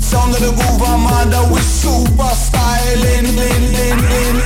Sound 0.02 0.34
of 0.36 0.42
the 0.42 0.54
groove 0.54 0.82
under 0.82 1.44
with 1.52 1.66
super 1.66 2.34
styling. 2.34 3.26
Lin, 3.36 3.64
lin, 3.74 4.02
lin, 4.02 4.46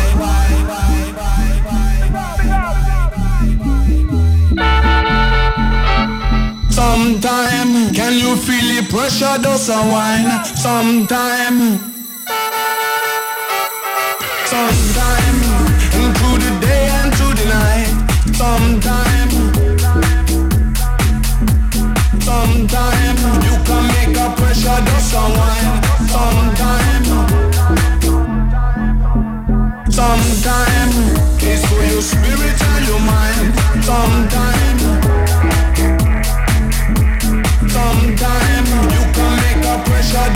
Sometime, 6.81 7.93
can 7.93 8.13
you 8.17 8.35
feel 8.35 8.67
the 8.73 8.81
pressure 8.89 9.37
does 9.43 9.69
a 9.69 9.77
wine? 9.93 10.43
Sometime, 10.43 11.77
sometime, 14.49 15.37
through 15.93 16.39
the 16.43 16.51
day 16.59 16.85
and 16.97 17.13
through 17.15 17.35
the 17.37 17.45
night. 17.53 17.91
Sometime, 18.33 19.31
sometime, 22.27 23.17
you 23.45 23.55
can 23.67 23.83
make 23.93 24.17
a 24.17 24.27
pressure 24.39 24.81
does 24.89 25.13
a 25.13 25.23
wine. 25.37 25.73
Sometime, 26.15 27.05
sometime, 29.99 30.91
it's 31.45 31.63
for 31.69 31.83
your 31.93 32.01
spirit 32.01 32.59
and 32.73 32.83
your 32.87 33.01
mind. 33.13 33.49
Sometime. 33.85 34.70
Sometime 38.21 38.65
you 38.93 39.03
can 39.15 39.31
make 39.41 39.65
pressure 39.83 40.29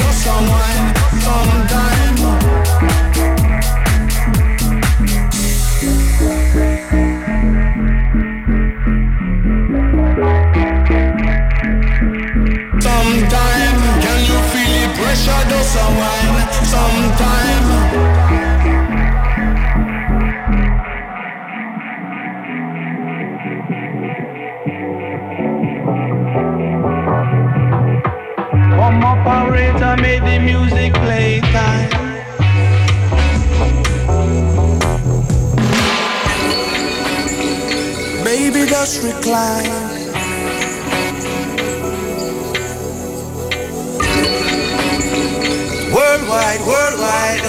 can 14.01 14.19
you 14.29 14.39
feel 14.49 14.71
the 14.81 14.89
pressure 14.97 15.43
do 15.47 15.59
someone? 15.61 16.53
Sometime. 16.65 17.44
Just 38.77 39.03
recline. 39.03 39.71
Worldwide, 45.95 46.61
worldwide. 46.67 47.45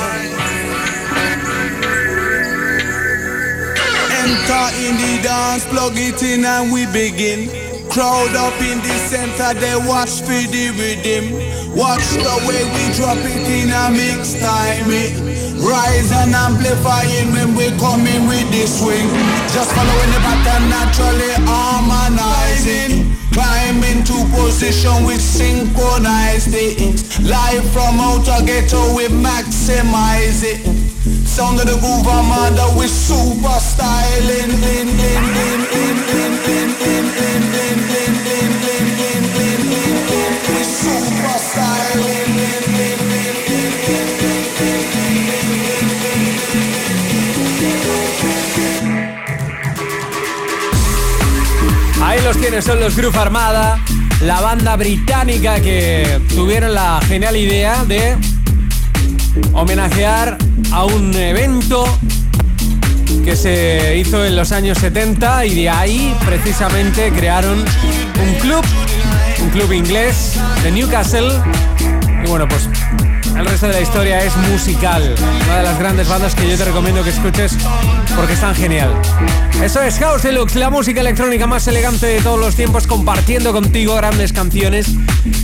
Enter 4.23 4.67
in 4.87 4.95
the 5.03 5.21
dance, 5.25 5.65
plug 5.67 5.95
it 5.97 6.23
in 6.23 6.45
and 6.45 6.73
we 6.73 6.87
begin. 6.93 7.51
Crowd 7.91 8.37
up 8.37 8.55
in 8.61 8.79
the 8.87 8.97
center, 9.11 9.53
they 9.59 9.77
watch 9.89 10.21
for 10.21 10.43
the 10.55 10.71
rhythm. 10.79 11.25
Watch 11.75 12.07
the 12.27 12.37
way 12.47 12.63
we 12.75 12.85
drop 12.95 13.19
it 13.19 13.47
in 13.51 13.71
a 13.71 13.91
mix 13.91 14.39
time. 14.39 14.87
It 14.87 15.36
rise 15.59 16.13
and 16.13 16.35
amplifying 16.35 17.33
when 17.33 17.55
we 17.55 17.71
come 17.79 18.07
in 18.07 18.29
with 18.29 18.49
the 18.51 18.67
swing. 18.67 19.09
Just 19.53 19.73
following 19.73 20.11
the 20.13 20.21
pattern 20.21 20.69
naturally 20.69 21.33
harmonizing. 21.49 23.17
Climb 23.33 23.85
into 23.85 24.17
position 24.33 25.05
with 25.05 25.21
synchronized 25.21 26.55
it. 26.57 26.81
Live 27.21 27.65
from 27.73 28.01
outer 28.01 28.41
ghetto 28.45 28.97
we 28.97 29.09
maximize 29.09 30.41
it. 30.43 30.65
Sound 31.27 31.61
of 31.61 31.67
the 31.67 31.77
groove 31.79 32.09
under 32.09 32.69
with 32.79 32.91
super 32.91 33.61
styling. 33.61 34.27
Lin, 34.27 34.89
lin, 34.89 34.89
lin, 34.97 35.25
lin, 35.37 35.61
lin, 35.69 35.97
lin, 36.07 36.33
lin, 36.47 36.71
lin, 36.81 37.07
lin, 37.13 37.43
lin, 37.53 37.66
los 52.27 52.39
tienes, 52.39 52.65
son 52.65 52.81
los 52.81 52.97
Groove 52.97 53.17
Armada, 53.19 53.79
la 54.23 54.41
banda 54.41 54.75
británica 54.75 55.61
que 55.61 56.21
tuvieron 56.35 56.75
la 56.75 57.01
genial 57.07 57.37
idea 57.37 57.85
de 57.85 58.17
homenajear 59.53 60.37
a 60.73 60.85
un 60.87 61.15
evento 61.15 61.87
que 63.25 63.37
se 63.37 63.99
hizo 63.99 64.25
en 64.25 64.35
los 64.35 64.51
años 64.51 64.77
70 64.79 65.47
y 65.47 65.55
de 65.55 65.71
ahí 65.71 66.17
precisamente 66.25 67.13
crearon 67.13 67.61
un 67.61 68.35
club, 68.41 68.65
un 69.41 69.51
club 69.51 69.73
inglés 69.73 70.37
de 70.65 70.73
Newcastle. 70.73 71.29
Y 72.25 72.29
bueno, 72.29 72.49
pues 72.49 72.69
el 73.37 73.47
resto 73.47 73.69
de 73.69 73.75
la 73.75 73.81
historia 73.83 74.25
es 74.25 74.37
musical. 74.51 75.15
Una 75.45 75.59
de 75.59 75.63
las 75.63 75.79
grandes 75.79 76.09
bandas 76.09 76.35
que 76.35 76.51
yo 76.51 76.57
te 76.57 76.65
recomiendo 76.65 77.05
que 77.05 77.11
escuches 77.11 77.57
porque 78.17 78.33
es 78.33 78.41
tan 78.41 78.55
genial. 78.57 79.01
Eso 79.63 79.83
es 79.83 79.99
House 79.99 80.23
Deluxe, 80.23 80.57
la 80.57 80.71
música 80.71 81.01
electrónica 81.01 81.47
más 81.47 81.67
elegante 81.67 82.07
de 82.07 82.21
todos 82.21 82.39
los 82.39 82.55
tiempos, 82.55 82.87
compartiendo 82.87 83.53
contigo 83.53 83.97
grandes 83.97 84.33
canciones 84.33 84.89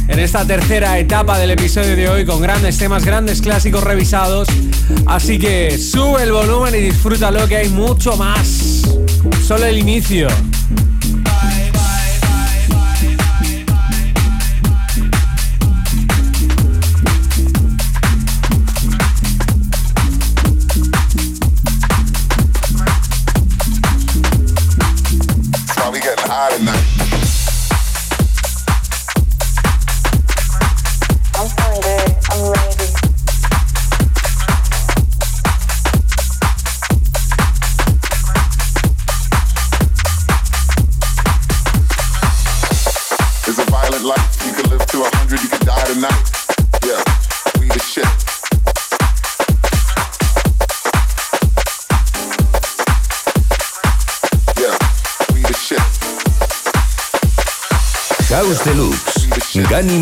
en 0.07 0.19
esta 0.19 0.47
tercera 0.47 0.99
etapa 0.99 1.39
del 1.39 1.53
episodio 1.53 1.97
de 1.97 2.09
hoy 2.09 2.27
con 2.27 2.41
grandes 2.41 2.77
temas, 2.77 3.05
grandes 3.05 3.41
clásicos 3.41 3.83
revisados. 3.83 4.49
Así 5.07 5.39
que 5.39 5.79
sube 5.79 6.23
el 6.23 6.33
volumen 6.33 6.75
y 6.75 6.79
disfrútalo 6.79 7.49
que 7.49 7.57
hay 7.57 7.69
mucho 7.71 8.17
más. 8.17 8.83
Solo 9.45 9.65
el 9.65 9.79
inicio. 9.79 10.29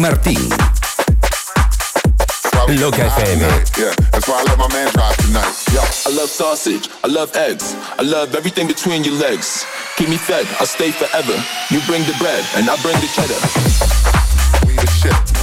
Martín. 0.00 0.48
Loca 2.80 3.02
FM. 3.02 3.40
Yeah, 3.76 3.92
that's 4.12 4.28
why 4.28 4.40
I 4.40 4.44
let 4.44 4.56
my 4.56 4.68
man 4.68 4.90
drive 4.92 5.16
tonight. 5.18 5.52
Yo, 5.74 5.80
I 5.80 6.16
love 6.16 6.30
sausage, 6.30 6.88
I 7.04 7.08
love 7.08 7.34
eggs, 7.36 7.74
I 7.98 8.02
love 8.02 8.34
everything 8.34 8.66
between 8.66 9.04
your 9.04 9.14
legs. 9.14 9.66
Keep 9.96 10.08
me 10.08 10.16
fed, 10.16 10.46
I'll 10.58 10.66
stay 10.66 10.90
forever. 10.90 11.36
You 11.70 11.80
bring 11.86 12.02
the 12.04 12.16
bread, 12.18 12.44
and 12.56 12.70
I 12.70 12.80
bring 12.80 12.96
the 13.00 13.08
cheddar. 13.12 13.40
We 14.66 14.74
the 14.76 14.86
shit. 14.86 15.39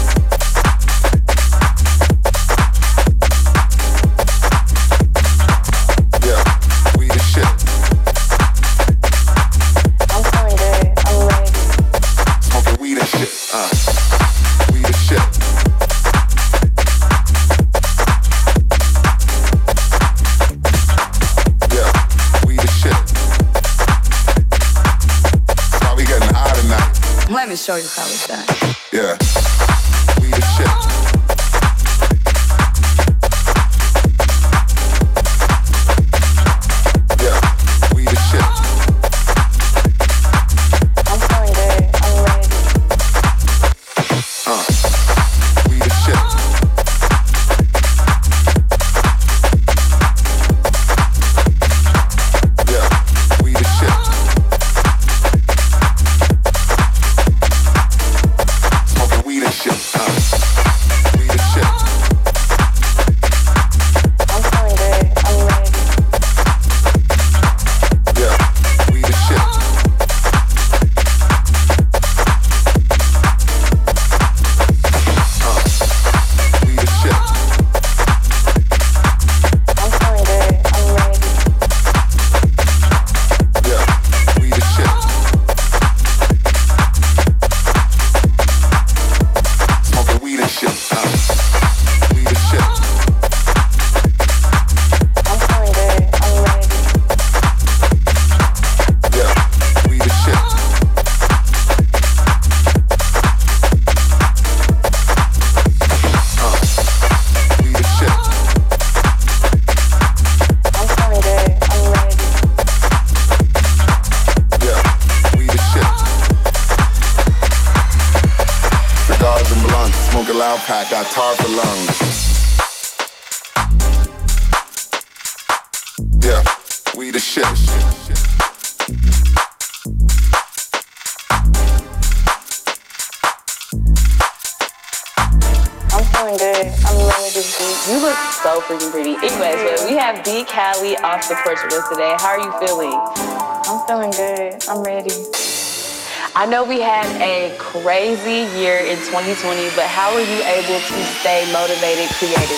I 144.88 146.48
know 146.48 146.64
we 146.64 146.80
had 146.80 147.04
a 147.20 147.54
crazy 147.58 148.48
year 148.56 148.80
in 148.80 148.96
2020, 149.12 149.68
but 149.76 149.84
how 149.84 150.16
are 150.16 150.22
you 150.24 150.40
able 150.48 150.80
to 150.80 151.04
stay 151.20 151.44
motivated 151.52 152.08
creatively? 152.16 152.56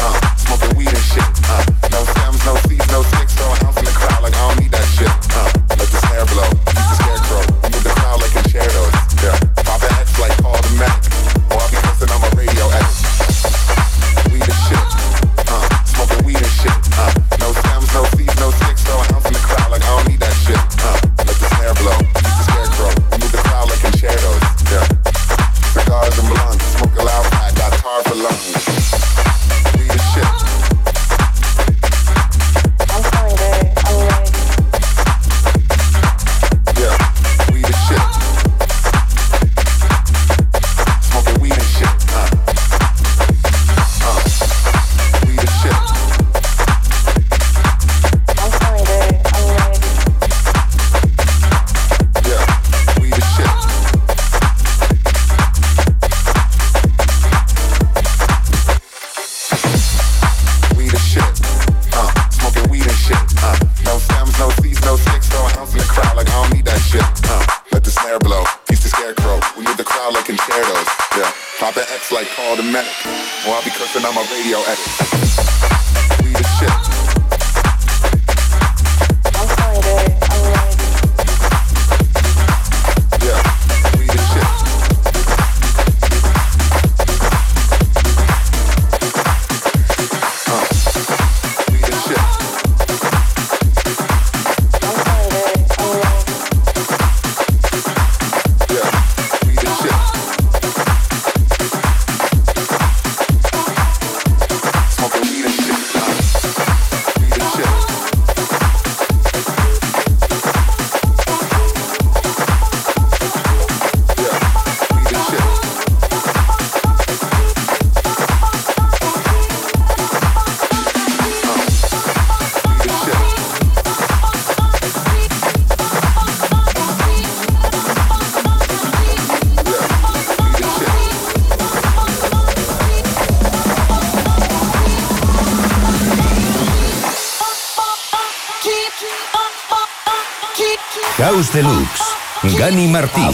Uh, 0.00 0.16
uh, 1.52 1.64
no 1.92 2.00
no 3.36 3.52
house 3.60 3.76
in 3.76 3.84
the 3.84 3.92
crowd, 3.92 4.22
like 4.22 4.32
I 4.32 4.48
don't 4.48 4.60
need 4.62 4.72
that 4.72 4.86
shit, 4.96 5.12
uh, 5.36 5.52
let 5.76 5.92
blow, 6.32 7.09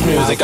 Martín. 0.06 0.26
Si 0.26 0.36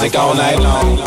music 0.00 0.16
all 0.16 0.32
night 0.32 0.60
long. 0.60 0.97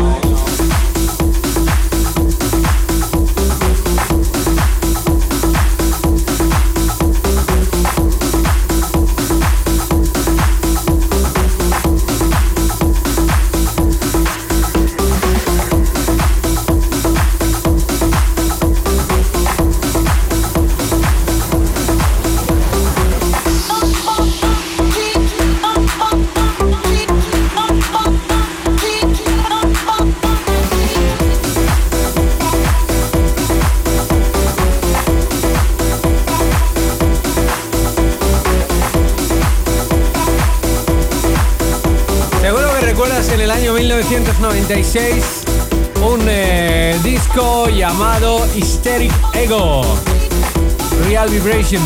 1996 44.09 45.23
un 46.01 46.25
eh, 46.27 46.99
disco 47.03 47.69
llamado 47.69 48.47
Hysteric 48.55 49.11
Ego. 49.33 49.83
Real 51.05 51.29
Vibration. 51.29 51.83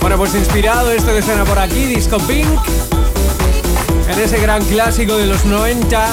Bueno, 0.00 0.16
pues 0.16 0.34
inspirado 0.34 0.90
esto 0.90 1.12
que 1.12 1.20
suena 1.20 1.44
por 1.44 1.58
aquí, 1.58 1.84
Disco 1.84 2.16
Pink, 2.20 2.48
en 4.08 4.18
ese 4.18 4.40
gran 4.40 4.64
clásico 4.64 5.18
de 5.18 5.26
los 5.26 5.44
90, 5.44 6.08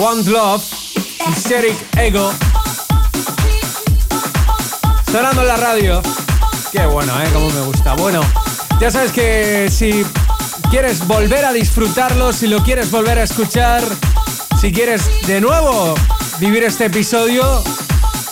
One 0.00 0.22
Love, 0.24 0.62
Hysteric 1.28 1.76
Ego. 1.98 2.32
Sonando 5.12 5.42
en 5.42 5.48
la 5.48 5.56
radio. 5.56 6.00
Qué 6.72 6.86
bueno, 6.86 7.12
¿eh? 7.20 7.28
Como 7.32 7.50
me 7.50 7.60
gusta. 7.60 7.94
Bueno, 7.94 8.22
ya 8.80 8.90
sabes 8.90 9.12
que 9.12 9.68
si 9.70 10.04
quieres 10.74 11.06
volver 11.06 11.44
a 11.44 11.52
disfrutarlo, 11.52 12.32
si 12.32 12.48
lo 12.48 12.64
quieres 12.64 12.90
volver 12.90 13.16
a 13.20 13.22
escuchar, 13.22 13.80
si 14.60 14.72
quieres 14.72 15.08
de 15.28 15.40
nuevo 15.40 15.94
vivir 16.40 16.64
este 16.64 16.86
episodio, 16.86 17.62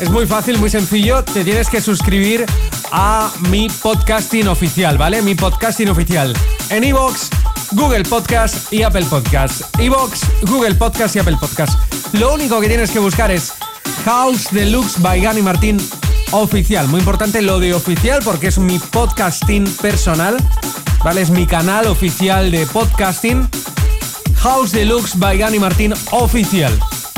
es 0.00 0.10
muy 0.10 0.26
fácil, 0.26 0.58
muy 0.58 0.68
sencillo. 0.68 1.22
Te 1.22 1.44
tienes 1.44 1.68
que 1.68 1.80
suscribir 1.80 2.44
a 2.90 3.30
mi 3.48 3.68
podcasting 3.68 4.48
oficial, 4.48 4.98
¿vale? 4.98 5.22
Mi 5.22 5.36
podcasting 5.36 5.88
oficial. 5.88 6.34
En 6.68 6.82
iVoox, 6.82 7.28
Google 7.74 8.02
Podcast 8.02 8.72
y 8.72 8.82
Apple 8.82 9.06
Podcast. 9.08 9.62
iVoox, 9.78 10.22
Google 10.42 10.74
Podcast 10.74 11.14
y 11.14 11.20
Apple 11.20 11.36
Podcast. 11.38 11.78
Lo 12.12 12.34
único 12.34 12.60
que 12.60 12.66
tienes 12.66 12.90
que 12.90 12.98
buscar 12.98 13.30
es 13.30 13.52
House 14.04 14.48
Deluxe 14.50 15.00
by 15.00 15.20
Gani 15.20 15.42
Martín 15.42 15.78
oficial. 16.32 16.88
Muy 16.88 16.98
importante 16.98 17.40
lo 17.40 17.60
de 17.60 17.72
oficial 17.72 18.20
porque 18.24 18.48
es 18.48 18.58
mi 18.58 18.80
podcasting 18.80 19.64
personal. 19.76 20.36
¿Vale? 21.04 21.22
Es 21.22 21.30
mi 21.30 21.46
canal 21.46 21.86
oficial 21.86 22.50
de 22.50 22.66
podcasting. 22.66 23.48
House 24.36 24.72
Deluxe 24.72 25.18
by 25.18 25.36
Gani 25.36 25.58
Martín 25.58 25.94
oficial. 26.12 26.72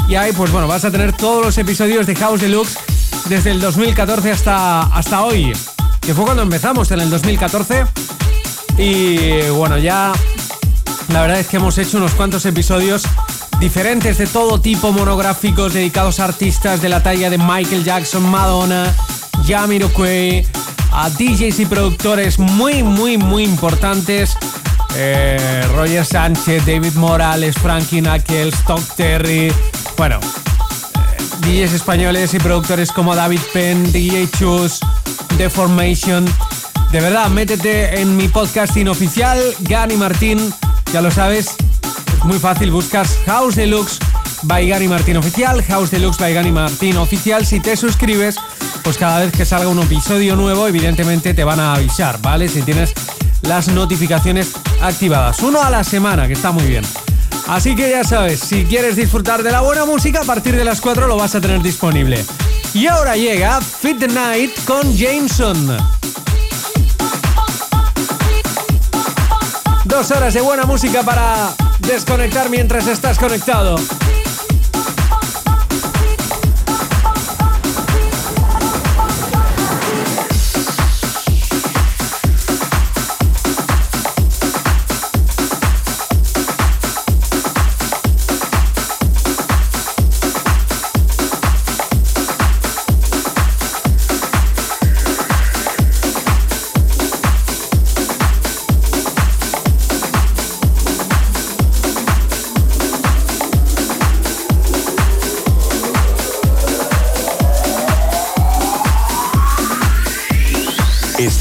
Y 0.09 0.15
ahí, 0.15 0.33
pues 0.33 0.51
bueno, 0.51 0.67
vas 0.67 0.85
a 0.85 0.91
tener 0.91 1.13
todos 1.13 1.45
los 1.45 1.59
episodios 1.59 2.07
de 2.07 2.17
House 2.17 2.41
Deluxe 2.41 2.79
desde 3.29 3.51
el 3.51 3.61
2014 3.61 4.31
hasta, 4.31 4.81
hasta 4.83 5.23
hoy. 5.23 5.53
Que 6.01 6.15
fue 6.15 6.25
cuando 6.25 6.43
empezamos 6.43 6.91
en 6.93 7.01
el 7.01 7.11
2014. 7.11 7.85
Y 8.79 9.49
bueno, 9.51 9.79
ya 9.79 10.13
la 11.09 11.21
verdad 11.21 11.41
es 11.41 11.47
que 11.47 11.59
hemos 11.59 11.77
hecho 11.79 11.99
unos 11.99 12.13
cuantos 12.13 12.47
episodios 12.47 13.03
diferentes 13.61 14.19
de 14.19 14.27
todo 14.27 14.61
tipo, 14.61 14.93
monográficos 14.93 15.75
dedicados 15.75 16.21
a 16.21 16.25
artistas 16.25 16.81
de 16.81 16.89
la 16.89 17.03
talla 17.03 17.31
de 17.31 17.39
Michael 17.39 17.85
Jackson, 17.85 18.29
Madonna, 18.29 18.95
Jamiroquai, 19.47 20.47
a 20.95 21.11
DJs 21.11 21.61
y 21.61 21.67
productores 21.67 22.39
muy, 22.39 22.83
muy, 22.83 23.19
muy 23.19 23.45
importantes. 23.45 24.37
Eh, 24.97 25.67
Roger 25.75 26.07
Sánchez, 26.07 26.65
David 26.65 26.95
Morales, 26.95 27.57
Frankie 27.57 28.01
Knuckles, 28.01 28.55
Stock 28.55 28.81
Terry. 28.97 29.53
Bueno, 29.97 30.21
eh, 30.21 31.65
DJs 31.67 31.75
españoles 31.75 32.33
y 32.33 32.39
productores 32.39 32.93
como 32.93 33.17
David 33.17 33.41
Penn, 33.53 33.93
DJ 33.93 34.29
Chus, 34.39 34.79
The 35.37 35.51
Formation. 35.51 36.25
De 36.93 37.01
verdad, 37.01 37.29
métete 37.29 38.01
en 38.01 38.17
mi 38.17 38.29
podcasting 38.29 38.89
oficial, 38.89 39.39
Gani 39.61 39.97
Martín, 39.97 40.55
ya 40.93 41.01
lo 41.01 41.11
sabes, 41.11 41.57
es 42.17 42.25
muy 42.25 42.39
fácil, 42.39 42.71
buscas 42.71 43.19
House 43.27 43.57
Deluxe 43.57 43.99
by 44.45 44.69
Gani 44.69 44.89
Martín 44.89 45.17
Oficial, 45.17 45.63
House 45.65 45.91
Deluxe 45.91 46.19
by 46.19 46.35
Gani 46.35 46.53
Martín 46.53 46.97
Oficial. 46.97 47.45
Si 47.45 47.61
te 47.61 47.77
suscribes, 47.77 48.37
pues 48.85 48.99
cada 48.99 49.21
vez 49.21 49.33
que 49.33 49.47
salga 49.47 49.69
un 49.69 49.81
episodio 49.81 50.37
nuevo, 50.37 50.69
evidentemente 50.69 51.33
te 51.33 51.43
van 51.43 51.59
a 51.59 51.75
avisar, 51.75 52.21
¿vale? 52.21 52.49
Si 52.49 52.61
tienes 52.63 52.93
las 53.41 53.69
notificaciones 53.69 54.53
activadas. 54.83 55.41
Uno 55.41 55.63
a 55.63 55.71
la 55.71 55.83
semana, 55.83 56.27
que 56.27 56.35
está 56.35 56.53
muy 56.53 56.65
bien. 56.65 56.85
Así 57.49 57.75
que 57.75 57.91
ya 57.91 58.05
sabes, 58.05 58.41
si 58.41 58.65
quieres 58.65 58.97
disfrutar 58.97 59.43
de 59.43 59.51
la 59.51 59.63
buena 59.63 59.87
música, 59.87 60.21
a 60.21 60.25
partir 60.25 60.55
de 60.55 60.65
las 60.65 60.83
4 60.83 61.07
lo 61.07 61.17
vas 61.17 61.35
a 61.35 61.41
tener 61.41 61.63
disponible. 61.63 62.25
Y 62.75 62.87
ahora 62.87 63.17
llega 63.17 63.61
Fit 63.63 63.99
the 63.99 64.09
Night 64.09 64.53
con 64.67 64.95
Jameson. 64.95 65.79
Dos 69.85 70.11
horas 70.11 70.35
de 70.35 70.43
buena 70.43 70.65
música 70.65 71.03
para 71.03 71.55
desconectar 71.81 72.51
mientras 72.51 72.87
estás 72.87 73.19
conectado. 73.19 73.77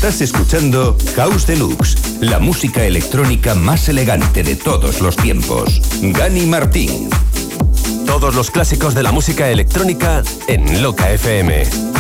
Estás 0.04 0.20
escuchando 0.20 0.98
House 1.16 1.48
Deluxe, 1.48 2.20
la 2.20 2.38
música 2.38 2.84
electrónica 2.84 3.56
más 3.56 3.88
elegante 3.88 4.44
de 4.44 4.58
todos 4.58 5.00
los 5.00 5.16
tiempos. 5.16 5.82
Gani 6.02 6.46
Martín. 6.46 7.10
Todos 8.06 8.36
los 8.36 8.52
clásicos 8.52 8.96
de 8.96 9.04
la 9.04 9.14
música 9.14 9.48
electrónica 9.48 10.22
en 10.50 10.84
Loca 10.84 11.10
FM. 11.10 11.93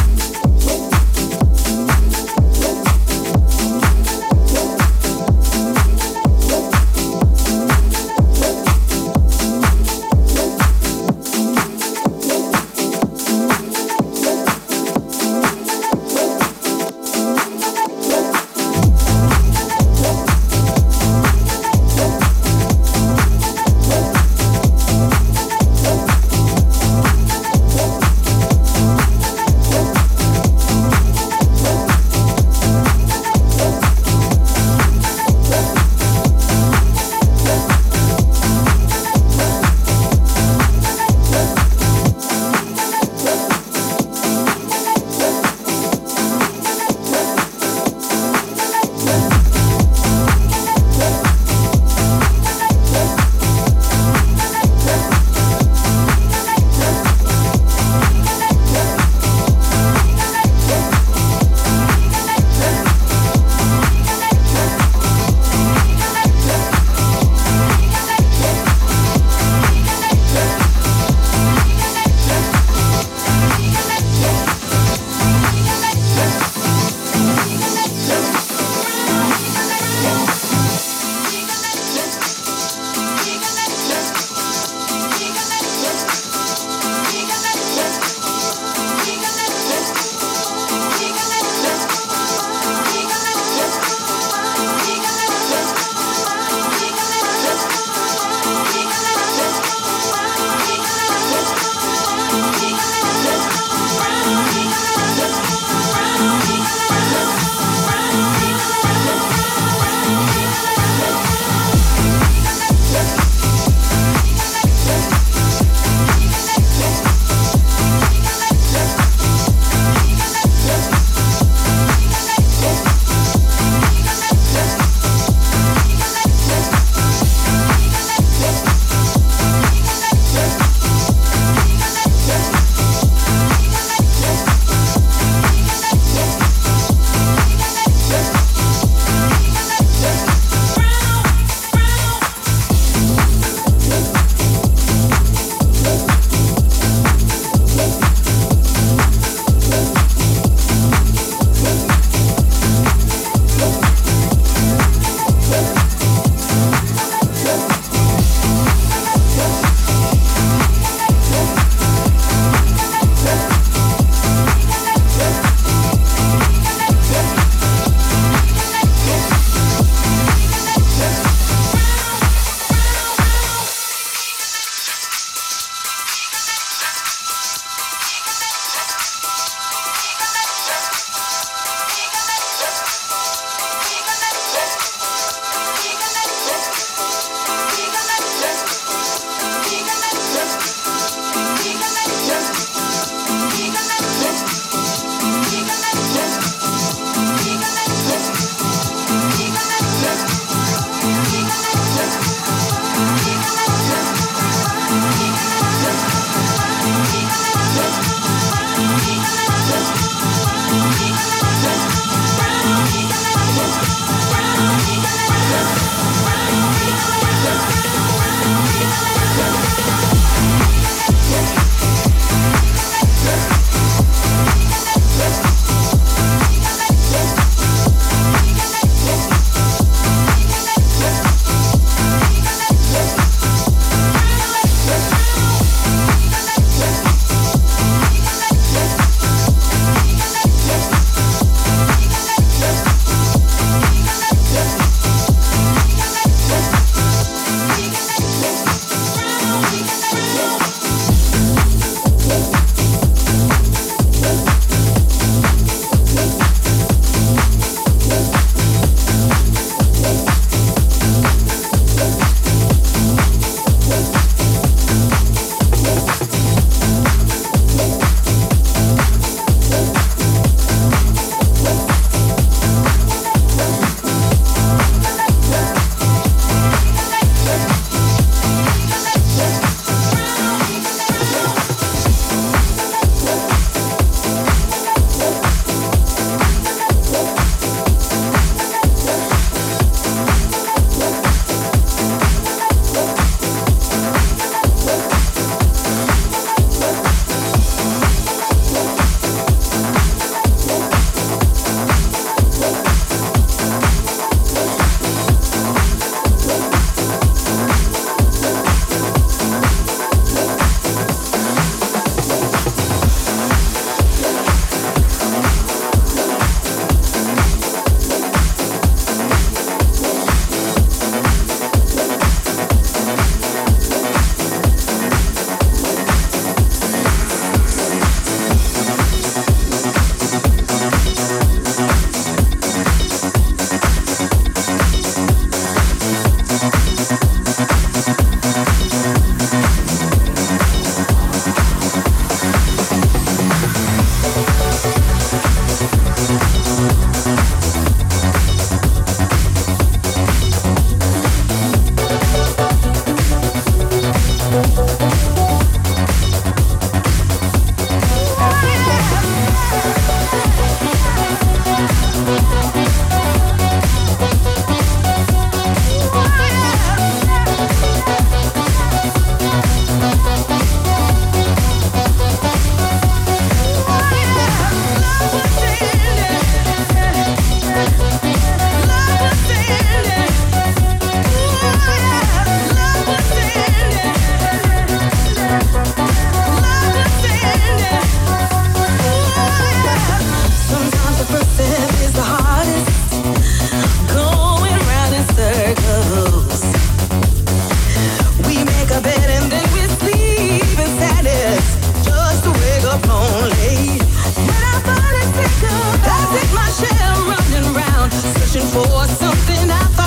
Something 409.35 409.71
I 409.71 409.79
thought 409.95 410.02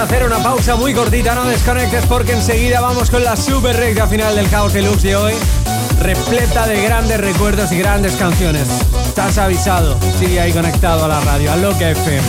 hacer 0.00 0.24
una 0.24 0.38
pausa 0.38 0.76
muy 0.76 0.94
cortita, 0.94 1.34
no 1.34 1.44
desconectes 1.44 2.06
porque 2.06 2.32
enseguida 2.32 2.80
vamos 2.80 3.10
con 3.10 3.22
la 3.22 3.36
super 3.36 3.76
recta 3.76 4.06
final 4.06 4.34
del 4.34 4.48
Chaos 4.48 4.72
Deluxe 4.72 5.02
de 5.02 5.16
hoy, 5.16 5.34
repleta 6.00 6.66
de 6.66 6.82
grandes 6.82 7.20
recuerdos 7.20 7.70
y 7.70 7.78
grandes 7.78 8.14
canciones. 8.16 8.66
Estás 9.06 9.36
avisado, 9.36 9.98
sigue 10.18 10.40
ahí 10.40 10.52
conectado 10.52 11.04
a 11.04 11.08
la 11.08 11.20
radio, 11.20 11.52
a 11.52 11.56
lo 11.56 11.76
que 11.76 11.90
FM. 11.90 12.28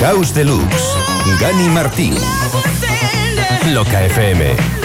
House 0.00 0.32
Deluxe. 0.32 0.96
Gani 1.40 1.68
Martín. 1.70 2.14
Loca 3.72 4.04
FM. 4.04 4.77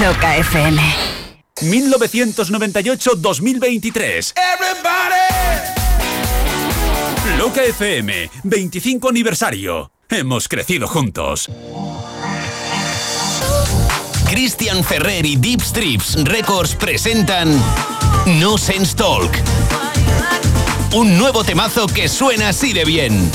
Loca 0.00 0.34
FM. 0.34 0.78
1998-2023. 1.60 4.32
Loca 7.38 7.62
FM, 7.62 8.30
25 8.44 9.08
aniversario. 9.08 9.90
Hemos 10.08 10.48
crecido 10.48 10.86
juntos. 10.86 11.50
Christian 14.30 14.84
Ferrer 14.84 15.26
y 15.26 15.36
Deep 15.36 15.60
Strips 15.60 16.24
Records 16.24 16.74
presentan 16.74 17.48
No 18.26 18.56
Sense 18.56 18.94
Talk. 18.94 19.32
Un 20.94 21.18
nuevo 21.18 21.42
temazo 21.44 21.86
que 21.86 22.08
suena 22.08 22.50
así 22.50 22.72
de 22.72 22.84
bien. 22.84 23.30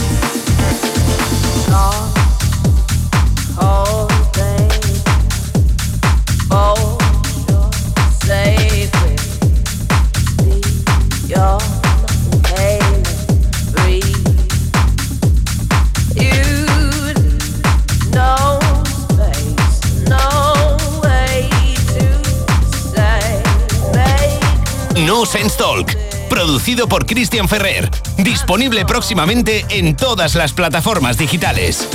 No 25.19 25.25
Sense 25.25 25.57
Talk. 25.57 25.97
Producido 26.29 26.87
por 26.87 27.05
Christian 27.05 27.49
Ferrer. 27.49 27.91
Disponible 28.19 28.85
próximamente 28.85 29.65
en 29.67 29.97
todas 29.97 30.33
las 30.35 30.53
plataformas 30.53 31.17
digitales. 31.17 31.89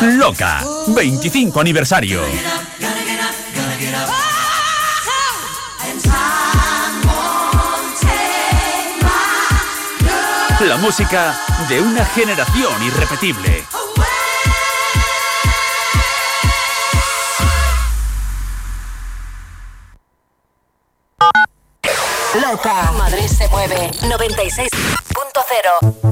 Loca, 0.00 0.64
25 0.86 1.60
aniversario. 1.60 2.20
La 10.60 10.76
música 10.76 11.36
de 11.68 11.80
una 11.80 12.04
generación 12.04 12.80
irrepetible. 12.84 13.64
Madrid 22.54 23.26
se 23.26 23.48
mueve. 23.48 23.90
96.0. 24.02 26.05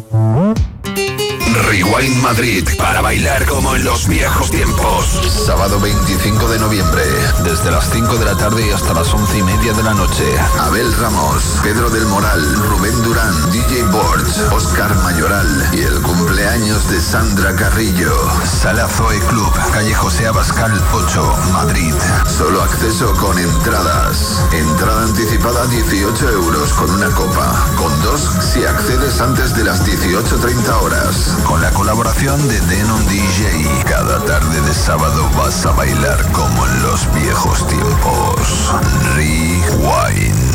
Rewind 1.54 2.20
Madrid 2.20 2.66
para 2.76 3.00
bailar 3.00 3.46
como 3.46 3.76
en 3.76 3.84
los 3.84 4.08
viejos 4.08 4.50
tiempos. 4.50 5.20
Sábado 5.28 5.78
25 5.78 6.48
de 6.48 6.58
noviembre, 6.58 7.04
desde 7.44 7.70
las 7.70 7.90
5 7.90 8.16
de 8.16 8.24
la 8.24 8.36
tarde 8.36 8.72
hasta 8.74 8.92
las 8.92 9.14
11 9.14 9.38
y 9.38 9.42
media 9.42 9.72
de 9.72 9.82
la 9.82 9.94
noche. 9.94 10.24
Abel 10.58 10.92
Ramos, 10.94 11.60
Pedro 11.62 11.90
del 11.90 12.06
Moral, 12.06 12.54
Rubén 12.68 13.00
Durán, 13.02 13.52
DJ 13.52 13.84
Borch, 13.84 14.52
Oscar 14.52 14.94
Mayoral 15.02 15.70
y 15.72 15.82
el 15.82 16.00
cumpleaños 16.02 16.90
de 16.90 17.00
Sandra 17.00 17.54
Carrillo. 17.54 18.12
Sala 18.44 18.88
Zoe 18.88 19.20
Club, 19.20 19.52
calle 19.72 19.94
José 19.94 20.26
Abascal 20.26 20.72
8, 20.92 21.36
Madrid. 21.52 21.94
Solo 22.26 22.62
acceso 22.62 23.14
con 23.14 23.38
entradas. 23.38 24.44
Entrada 24.52 25.04
anticipada 25.04 25.66
18 25.66 26.30
euros 26.30 26.72
con 26.72 26.90
una 26.90 27.10
copa. 27.10 27.66
Con 27.76 28.02
dos 28.02 28.20
si 28.40 28.64
accedes 28.64 29.20
antes 29.20 29.54
de 29.54 29.64
las 29.64 29.86
18.30 29.86 30.82
horas. 30.82 31.36
Con 31.46 31.60
la 31.60 31.70
colaboración 31.70 32.48
de 32.48 32.60
Denon 32.60 33.06
DJ. 33.08 33.84
Cada 33.88 34.24
tarde 34.24 34.60
de 34.60 34.74
sábado 34.74 35.28
vas 35.36 35.64
a 35.66 35.72
bailar 35.72 36.20
como 36.32 36.66
en 36.66 36.82
los 36.82 37.12
viejos 37.14 37.66
tiempos. 37.68 38.72
Rewind. 39.14 40.54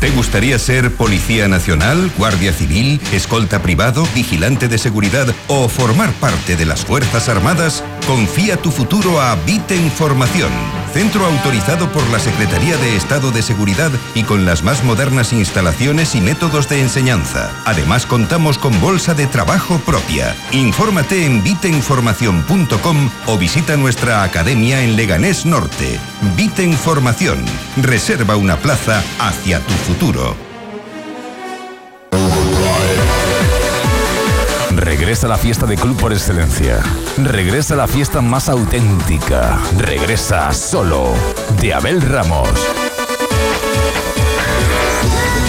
¿Te 0.00 0.10
gustaría 0.10 0.58
ser 0.58 0.94
policía 0.94 1.48
nacional, 1.48 2.12
guardia 2.18 2.52
civil, 2.52 3.00
escolta 3.12 3.62
privado, 3.62 4.06
vigilante 4.14 4.68
de 4.68 4.78
seguridad 4.78 5.26
o 5.48 5.68
formar 5.68 6.12
parte 6.12 6.54
de 6.54 6.66
las 6.66 6.84
Fuerzas 6.84 7.28
Armadas? 7.28 7.82
Confía 8.06 8.56
tu 8.56 8.70
futuro 8.70 9.20
a 9.20 9.34
Viten 9.34 9.90
Formación, 9.90 10.52
centro 10.92 11.26
autorizado 11.26 11.90
por 11.90 12.08
la 12.10 12.20
Secretaría 12.20 12.76
de 12.76 12.94
Estado 12.94 13.32
de 13.32 13.42
Seguridad 13.42 13.90
y 14.14 14.22
con 14.22 14.44
las 14.44 14.62
más 14.62 14.84
modernas 14.84 15.32
instalaciones 15.32 16.14
y 16.14 16.20
métodos 16.20 16.68
de 16.68 16.82
enseñanza. 16.82 17.50
Además 17.64 18.06
contamos 18.06 18.58
con 18.58 18.80
bolsa 18.80 19.14
de 19.14 19.26
trabajo 19.26 19.80
propia. 19.80 20.36
Infórmate 20.52 21.26
en 21.26 21.42
vitenformación.com 21.42 23.10
o 23.26 23.38
visita 23.38 23.76
nuestra 23.76 24.22
academia 24.22 24.82
en 24.82 24.94
Leganés 24.94 25.44
Norte. 25.44 25.98
Viten 26.36 26.74
Formación. 26.74 27.44
Reserva 27.76 28.36
una 28.36 28.56
plaza 28.56 29.02
hacia 29.18 29.58
tu 29.58 29.72
futuro. 29.72 30.45
Regresa 35.06 35.28
la 35.28 35.38
fiesta 35.38 35.66
de 35.66 35.76
club 35.76 35.96
por 36.00 36.12
excelencia. 36.12 36.80
Regresa 37.16 37.76
la 37.76 37.86
fiesta 37.86 38.20
más 38.20 38.48
auténtica. 38.48 39.56
Regresa 39.78 40.52
solo 40.52 41.14
de 41.60 41.72
Abel 41.72 42.02
Ramos. 42.02 42.48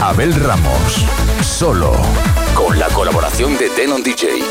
Abel 0.00 0.34
Ramos. 0.34 1.04
Solo 1.40 1.92
con 2.54 2.78
la 2.78 2.88
colaboración 2.88 3.56
de 3.58 3.68
Denon 3.70 4.02
DJ. 4.02 4.42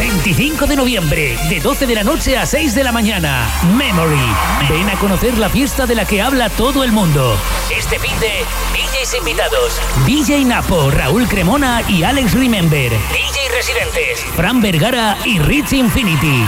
...25 0.00 0.66
de 0.66 0.76
noviembre, 0.76 1.38
de 1.48 1.60
12 1.60 1.86
de 1.86 1.94
la 1.94 2.04
noche 2.04 2.36
a 2.36 2.46
6 2.46 2.74
de 2.74 2.84
la 2.84 2.92
mañana. 2.92 3.46
Memory. 3.76 4.34
Ven 4.68 4.88
a 4.88 4.98
conocer 4.98 5.36
la 5.38 5.48
fiesta 5.48 5.86
de 5.86 5.94
la 5.94 6.04
que 6.04 6.22
habla 6.22 6.48
todo 6.50 6.84
el 6.84 6.92
mundo. 6.92 7.36
Este 7.76 7.98
fin 7.98 8.12
DJs 8.20 9.14
invitados. 9.18 9.80
DJ 10.06 10.44
Napo, 10.44 10.90
Raúl 10.90 11.26
Cremona 11.26 11.82
y 11.88 12.02
Alex 12.02 12.34
Remember. 12.34 12.90
DJ 12.90 13.48
residentes. 13.54 14.24
Fran 14.36 14.60
Vergara 14.60 15.16
y 15.24 15.38
Rich 15.38 15.72
Infinity. 15.72 16.46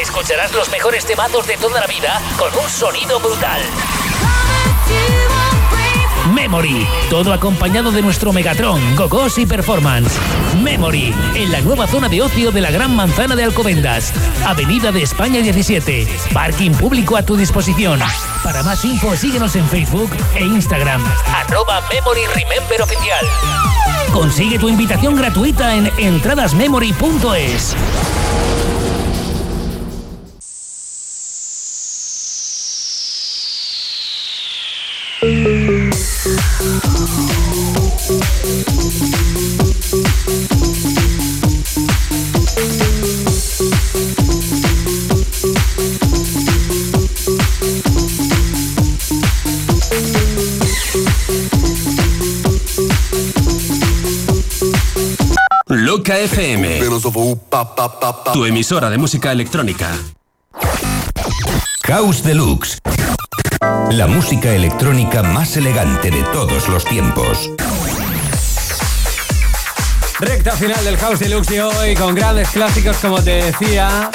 Escucharás 0.00 0.52
los 0.54 0.70
mejores 0.70 1.04
temazos 1.04 1.46
de 1.46 1.56
toda 1.56 1.80
la 1.80 1.86
vida 1.86 2.20
con 2.38 2.48
un 2.58 2.68
sonido 2.68 3.20
brutal. 3.20 3.60
Memory, 6.32 6.86
todo 7.10 7.32
acompañado 7.32 7.92
de 7.92 8.00
nuestro 8.00 8.32
Megatron, 8.32 8.96
Gogos 8.96 9.36
y 9.38 9.44
Performance. 9.44 10.12
Memory, 10.62 11.14
en 11.34 11.52
la 11.52 11.60
nueva 11.60 11.86
zona 11.86 12.08
de 12.08 12.22
ocio 12.22 12.50
de 12.52 12.60
la 12.60 12.70
Gran 12.70 12.96
Manzana 12.96 13.36
de 13.36 13.44
Alcobendas, 13.44 14.12
Avenida 14.46 14.92
de 14.92 15.02
España 15.02 15.40
17, 15.40 16.08
parking 16.32 16.72
público 16.72 17.16
a 17.16 17.22
tu 17.22 17.36
disposición. 17.36 18.00
Para 18.42 18.62
más 18.62 18.84
info 18.84 19.14
síguenos 19.14 19.56
en 19.56 19.68
Facebook 19.68 20.10
e 20.34 20.44
Instagram, 20.44 21.04
arroba 21.34 21.82
Memory 21.92 22.22
Remember 22.34 22.82
Oficial. 22.82 23.26
Consigue 24.12 24.58
tu 24.58 24.68
invitación 24.68 25.16
gratuita 25.16 25.74
en 25.74 25.92
entradasmemory.es. 25.98 27.76
Loca 55.94 56.18
FM. 56.18 56.80
Tu 58.32 58.46
emisora 58.46 58.88
de 58.88 58.96
música 58.96 59.30
electrónica. 59.30 59.90
House 61.84 62.22
Deluxe. 62.22 62.78
La 63.90 64.06
música 64.06 64.54
electrónica 64.54 65.22
más 65.22 65.54
elegante 65.58 66.10
de 66.10 66.22
todos 66.32 66.66
los 66.70 66.86
tiempos. 66.86 67.50
Recta 70.18 70.52
final 70.52 70.82
del 70.82 70.96
House 70.96 71.18
Deluxe 71.18 71.50
de 71.50 71.62
hoy 71.62 71.94
con 71.94 72.14
grandes 72.14 72.48
clásicos 72.48 72.96
como 72.96 73.22
te 73.22 73.44
decía. 73.44 74.10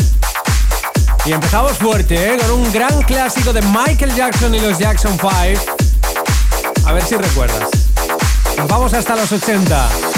Y 1.27 1.31
empezamos 1.31 1.73
fuerte, 1.73 2.33
¿eh? 2.33 2.37
con 2.39 2.59
un 2.59 2.73
gran 2.73 3.03
clásico 3.03 3.53
de 3.53 3.61
Michael 3.61 4.15
Jackson 4.15 4.55
y 4.55 4.59
los 4.61 4.79
Jackson 4.79 5.11
5. 5.11 5.29
A 6.87 6.93
ver 6.93 7.03
si 7.03 7.15
recuerdas. 7.15 7.69
Nos 8.57 8.67
vamos 8.67 8.95
hasta 8.95 9.15
los 9.15 9.31
80. 9.31 10.16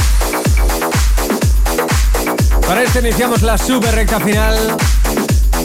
Para 2.69 2.83
esto 2.83 2.99
iniciamos 2.99 3.41
la 3.41 3.57
super 3.57 3.95
recta 3.95 4.19
final. 4.19 4.55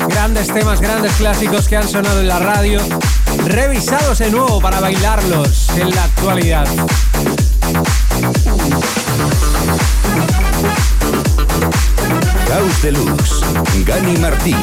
Grandes 0.08 0.46
temas, 0.48 0.80
grandes 0.80 1.12
clásicos 1.16 1.68
que 1.68 1.76
han 1.76 1.86
sonado 1.86 2.18
en 2.22 2.28
la 2.28 2.38
radio, 2.38 2.80
revisados 3.44 4.20
de 4.20 4.30
nuevo 4.30 4.58
para 4.58 4.80
bailarlos 4.80 5.68
en 5.76 5.94
la 5.94 6.02
actualidad. 6.02 6.66
House 12.48 12.82
Deluxe. 12.82 13.44
Gani 13.84 14.16
Martín. 14.16 14.56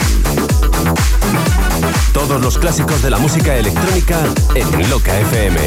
Todos 2.11 2.41
los 2.41 2.57
clásicos 2.57 3.03
de 3.03 3.11
la 3.11 3.19
música 3.19 3.55
electrónica 3.55 4.18
en 4.55 4.89
Loca 4.89 5.15
FM. 5.19 5.59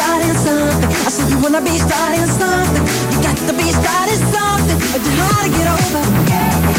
Starting 0.00 0.34
something. 0.34 0.90
I 1.06 1.10
said 1.10 1.30
you 1.30 1.38
wanna 1.42 1.60
be 1.60 1.76
starting 1.76 2.26
something, 2.40 2.84
you 3.12 3.18
got 3.22 3.36
to 3.48 3.52
be 3.52 3.68
starting 3.70 4.20
something. 4.32 4.78
It's 4.96 5.08
hard 5.20 5.44
to 5.44 5.50
get 5.58 5.68
over, 5.76 6.04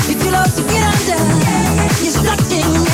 you 0.10 0.32
love 0.32 0.54
to 0.56 0.64
get 0.72 0.84
under, 0.90 1.22
you're 2.02 2.16
stuck 2.18 2.42
in 2.52 2.91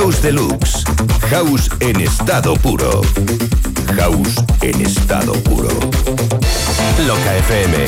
House 0.00 0.22
Deluxe. 0.22 0.82
House 1.28 1.68
en 1.80 2.00
estado 2.00 2.54
puro. 2.54 3.02
House 3.96 4.42
en 4.62 4.80
estado 4.80 5.34
puro. 5.42 5.68
Loca 7.06 7.36
FM. 7.36 7.84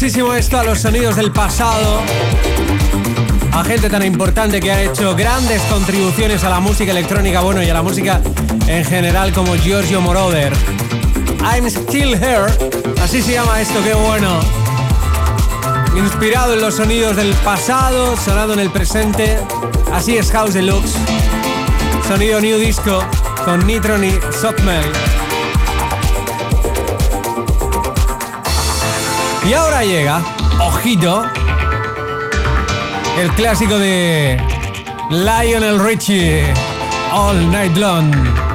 Muchísimo 0.00 0.32
esto 0.32 0.58
a 0.58 0.64
los 0.64 0.80
sonidos 0.80 1.16
del 1.16 1.30
pasado. 1.30 2.00
A 3.52 3.62
gente 3.64 3.90
tan 3.90 4.02
importante 4.02 4.58
que 4.58 4.72
ha 4.72 4.82
hecho 4.82 5.14
grandes 5.14 5.60
contribuciones 5.64 6.42
a 6.42 6.48
la 6.48 6.58
música 6.58 6.92
electrónica, 6.92 7.42
bueno, 7.42 7.62
y 7.62 7.68
a 7.68 7.74
la 7.74 7.82
música 7.82 8.22
en 8.66 8.82
general 8.86 9.30
como 9.34 9.56
Giorgio 9.56 10.00
Moroder. 10.00 10.54
I'm 11.42 11.66
Still 11.68 12.14
Here, 12.14 12.46
así 13.02 13.20
se 13.20 13.32
llama 13.32 13.60
esto, 13.60 13.84
qué 13.84 13.92
bueno. 13.92 14.40
Inspirado 15.94 16.54
en 16.54 16.62
los 16.62 16.76
sonidos 16.76 17.16
del 17.16 17.34
pasado, 17.34 18.16
sonado 18.16 18.54
en 18.54 18.60
el 18.60 18.70
presente. 18.70 19.36
Así 19.92 20.16
es 20.16 20.30
House 20.30 20.54
Deluxe. 20.54 20.94
Sonido 22.08 22.40
New 22.40 22.58
Disco 22.58 23.04
con 23.44 23.66
Nitron 23.66 24.02
y 24.02 24.18
Y 29.48 29.54
ahora 29.54 29.82
llega, 29.82 30.22
ojito, 30.60 31.24
el 33.18 33.30
clásico 33.32 33.78
de 33.78 34.40
Lionel 35.10 35.82
Richie, 35.82 36.52
All 37.12 37.50
Night 37.50 37.76
Long. 37.76 38.49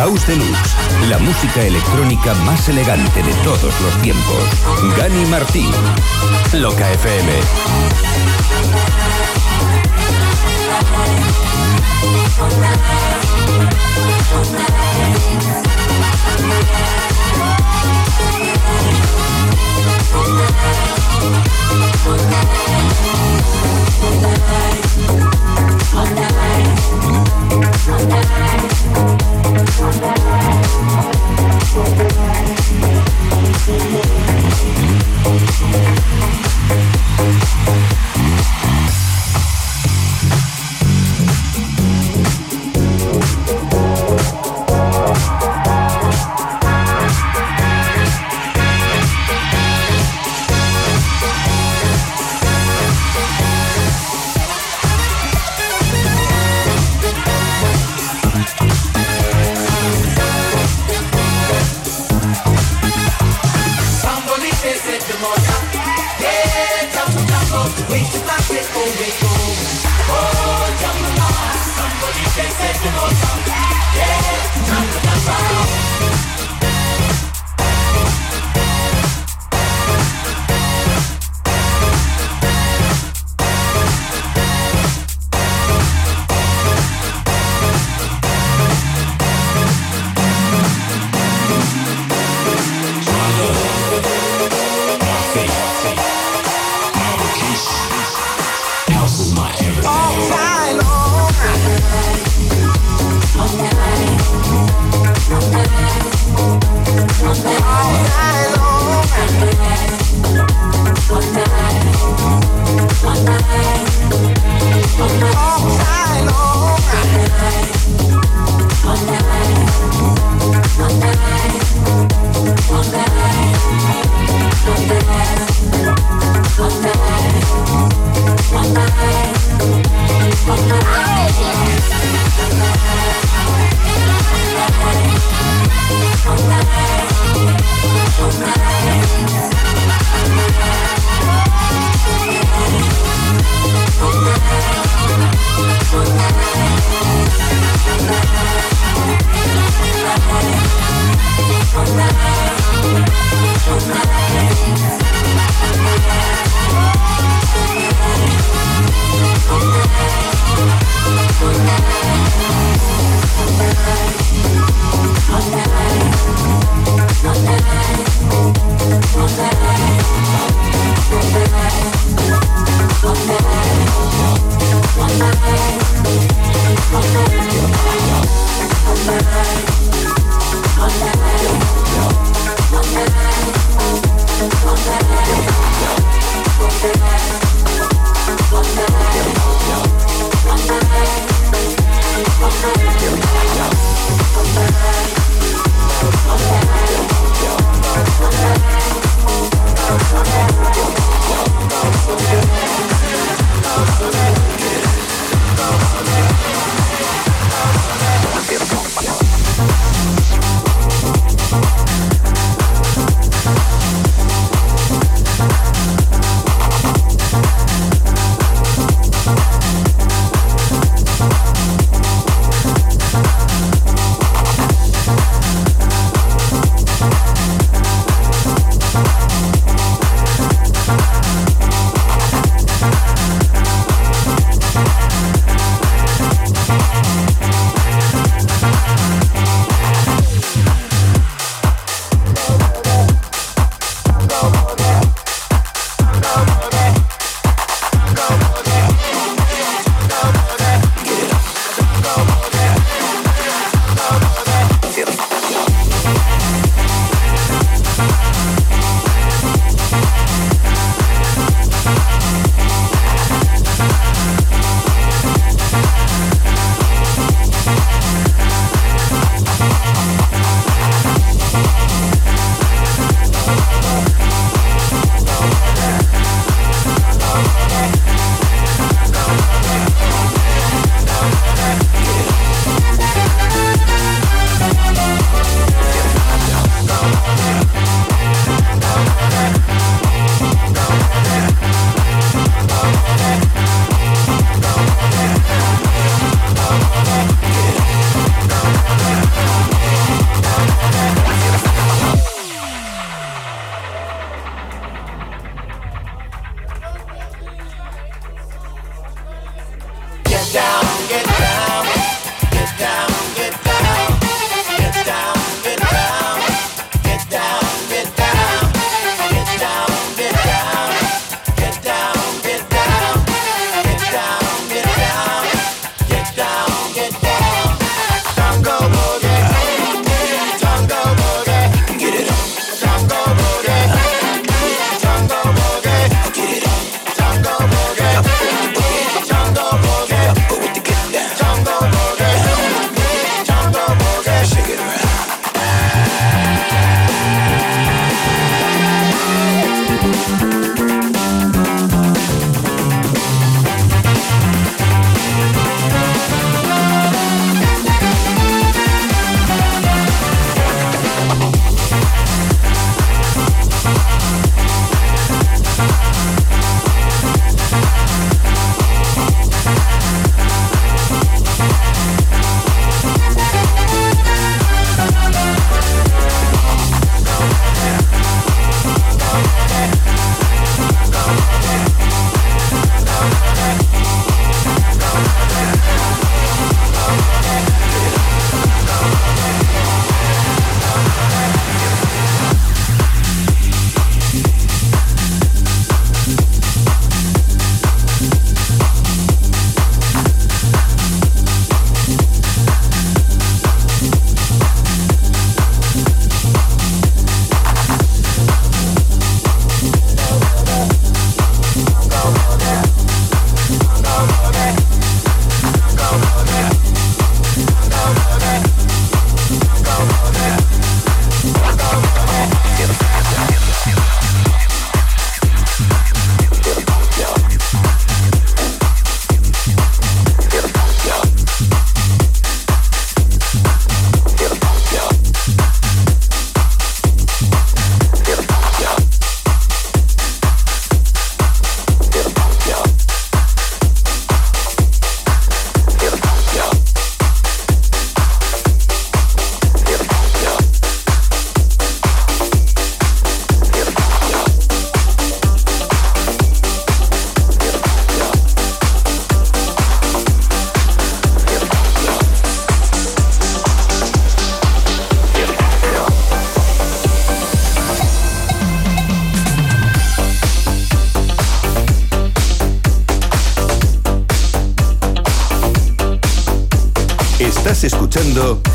House 0.00 0.26
Deluxe, 0.26 0.76
la 1.10 1.18
música 1.18 1.62
electrónica 1.62 2.32
más 2.46 2.66
elegante 2.70 3.22
de 3.22 3.34
todos 3.44 3.78
los 3.82 4.00
tiempos. 4.00 4.42
Gani 4.96 5.26
Martín. 5.26 5.70
Loca 6.54 6.90
FM. 6.92 7.59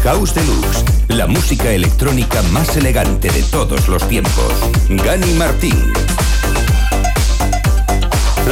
House 0.06 0.36
Deluxe, 0.36 0.84
la 1.08 1.26
música 1.26 1.72
electrónica 1.72 2.44
más 2.52 2.78
elegante 2.78 3.32
de 3.32 3.42
todos 3.42 3.88
los 3.88 4.08
tiempos. 4.08 4.54
Gani 4.88 5.34
Martín. 5.34 5.76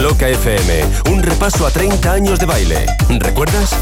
Loca 0.01 0.27
FM, 0.29 0.83
un 1.11 1.21
repaso 1.21 1.67
a 1.67 1.69
30 1.69 2.11
años 2.11 2.39
de 2.39 2.47
baile. 2.47 2.85
¿Recuerdas? 3.19 3.75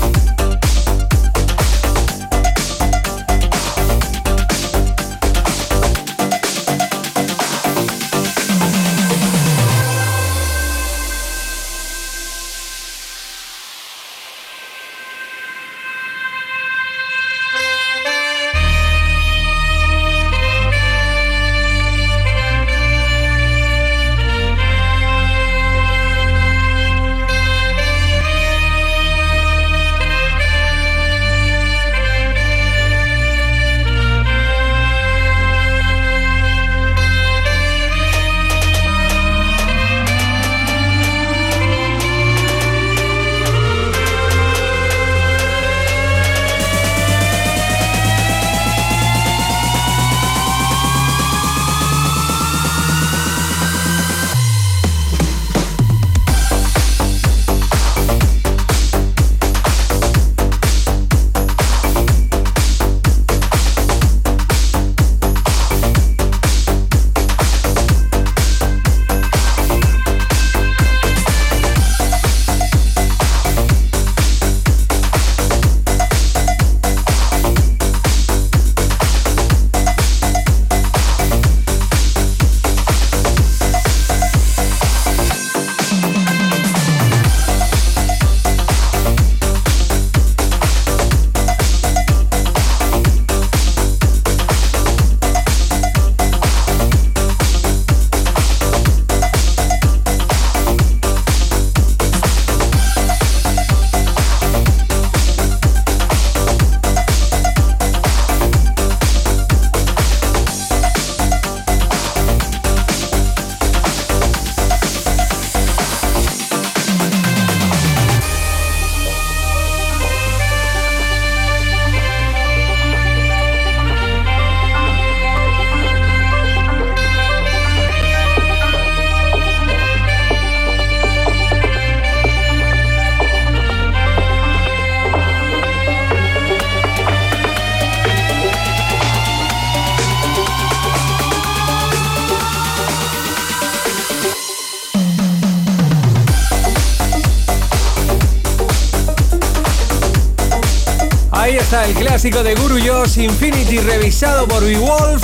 Clásico 152.22 152.44
de 152.44 152.54
Guru 152.54 152.78
Infinity 153.18 153.80
revisado 153.80 154.48
por 154.48 154.62
Wolf. 154.62 155.24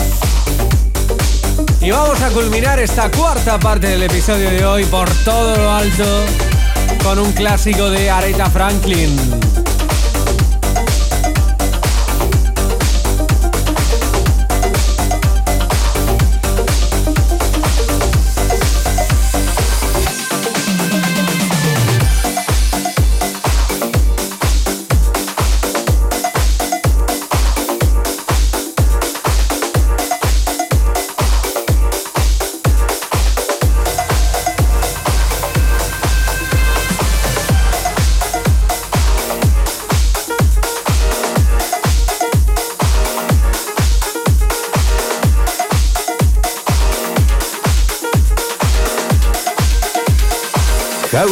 Y 1.80 1.92
vamos 1.92 2.20
a 2.24 2.32
culminar 2.32 2.80
esta 2.80 3.12
cuarta 3.12 3.60
parte 3.60 3.86
del 3.86 4.02
episodio 4.02 4.50
de 4.50 4.66
hoy 4.66 4.84
por 4.86 5.08
todo 5.24 5.56
lo 5.56 5.72
alto 5.72 6.26
con 7.04 7.20
un 7.20 7.32
clásico 7.34 7.92
de 7.92 8.10
Aretha 8.10 8.50
Franklin. 8.50 9.47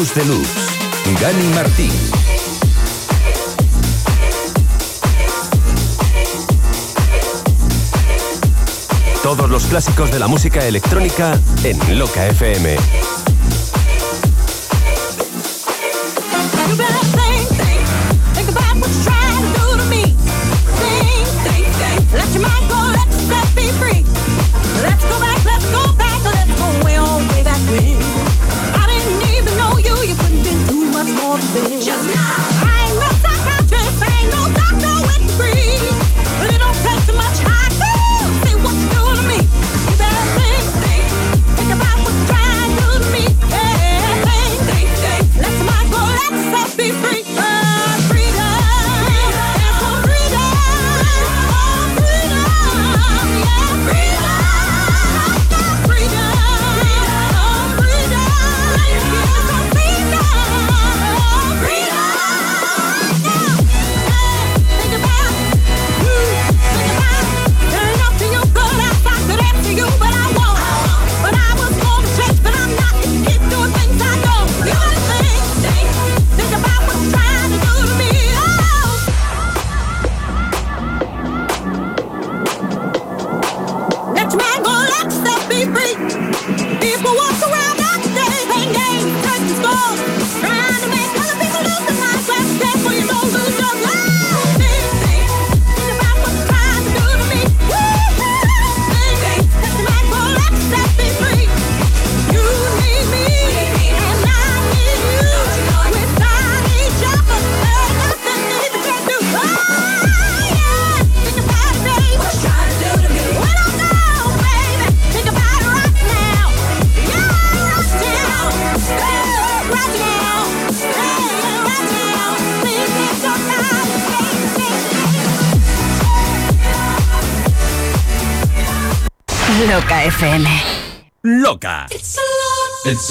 House 0.05 0.13
Deluxe. 0.13 1.19
Gani 1.19 1.47
Martín. 1.55 1.91
Todos 9.23 9.49
los 9.49 9.65
clásicos 9.65 10.11
de 10.11 10.19
la 10.19 10.27
música 10.27 10.63
electrónica 10.67 11.39
en 11.63 11.97
Loca 11.97 12.27
FM. 12.27 13.14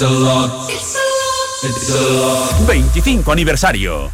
A 0.01 0.09
lot. 0.09 0.69
It's 0.69 1.89
a 1.89 2.01
lot. 2.01 2.67
25 2.67 3.31
aniversario. 3.31 4.11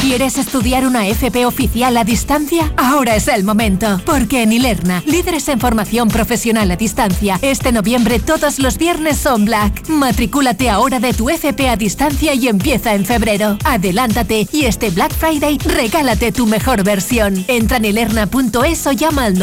¿Quieres 0.00 0.38
estudiar 0.38 0.86
una 0.86 1.08
FP 1.08 1.46
oficial 1.46 1.96
a 1.96 2.04
distancia? 2.04 2.72
Ahora 2.76 3.16
es 3.16 3.26
el 3.26 3.42
momento, 3.42 4.00
porque 4.06 4.44
en 4.44 4.52
Ilerna, 4.52 5.02
líderes 5.04 5.48
en 5.48 5.58
formación 5.58 6.08
profesional 6.08 6.70
a 6.70 6.76
distancia, 6.76 7.40
este 7.42 7.72
noviembre 7.72 8.20
todos 8.20 8.60
los 8.60 8.78
viernes 8.78 9.16
son 9.16 9.46
Black. 9.46 9.88
Matricúlate 9.88 10.70
ahora 10.70 11.00
de 11.00 11.12
tu 11.12 11.28
FP 11.28 11.68
a 11.68 11.76
distancia 11.76 12.34
y 12.34 12.46
empieza 12.46 12.94
en 12.94 13.04
febrero. 13.04 13.58
Adelántate 13.64 14.46
y 14.52 14.66
este 14.66 14.90
Black 14.90 15.12
Friday 15.12 15.58
regálate 15.58 16.30
tu 16.30 16.46
mejor 16.46 16.84
versión. 16.84 17.44
Entra 17.48 17.78
en 17.78 17.86
ilerna.es 17.86 18.86
o 18.86 18.92
llama 18.92 19.24
al 19.24 19.36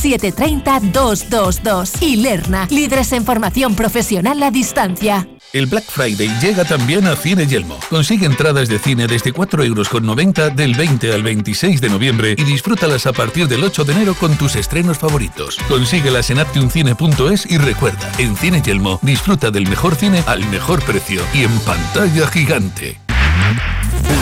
900-730-222. 0.00 2.02
Ilerna, 2.02 2.66
líderes 2.70 3.12
en 3.12 3.24
formación 3.24 3.74
profesional 3.74 4.42
a 4.42 4.50
distancia. 4.50 5.26
El 5.52 5.66
Black 5.66 5.84
Friday 5.84 6.28
llega 6.40 6.64
también 6.64 7.06
a 7.08 7.16
Cine 7.16 7.46
Yelmo. 7.46 7.76
Consigue 7.88 8.26
entradas 8.26 8.68
de 8.68 8.78
cine 8.78 9.08
desde 9.08 9.32
4 9.32 9.64
euros 9.64 9.88
con 9.88 10.06
90 10.06 10.50
del 10.50 10.74
20 10.74 11.12
al 11.12 11.24
26 11.24 11.80
de 11.80 11.88
noviembre 11.88 12.36
y 12.38 12.44
disfrútalas 12.44 13.06
a 13.06 13.12
partir 13.12 13.48
del 13.48 13.64
8 13.64 13.84
de 13.84 13.92
enero 13.92 14.14
con 14.14 14.36
tus 14.36 14.54
estrenos 14.54 14.98
favoritos. 14.98 15.58
Consíguelas 15.68 16.30
en 16.30 16.38
aptiuncine.es 16.38 17.46
y 17.46 17.58
recuerda, 17.58 18.12
en 18.18 18.36
Cine 18.36 18.62
Yelmo 18.62 19.00
disfruta 19.02 19.50
del 19.50 19.68
mejor 19.68 19.96
cine 19.96 20.22
al 20.26 20.46
mejor 20.50 20.84
precio 20.84 21.20
y 21.34 21.42
en 21.42 21.58
pantalla 21.60 22.28
gigante. 22.28 23.00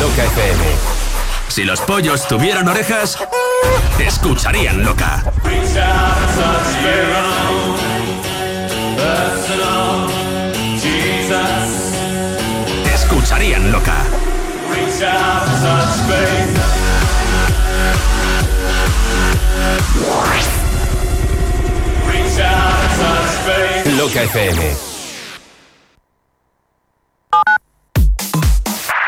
Loca 0.01 0.25
FM. 0.25 0.65
Si 1.49 1.65
los 1.65 1.81
pollos 1.81 2.29
tuvieran 2.29 2.69
orejas, 2.69 3.19
te 3.97 4.07
escucharían 4.07 4.85
loca. 4.85 5.25
Te 12.85 12.95
escucharían 12.95 13.73
loca. 13.73 13.97
Loca 23.97 24.23
FM. 24.23 24.77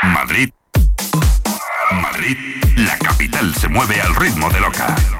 Madrid. 0.03 0.51
Madrid, 1.93 2.37
la 2.77 2.99
capital 2.99 3.55
se 3.55 3.69
mueve 3.69 4.01
al 4.01 4.15
ritmo 4.17 4.51
de 4.51 4.61
Loca. 4.61 5.20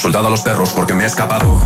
Soldado 0.00 0.28
a 0.28 0.30
los 0.30 0.40
perros 0.40 0.70
porque 0.70 0.94
me 0.94 1.04
he 1.04 1.06
escapado. 1.06 1.60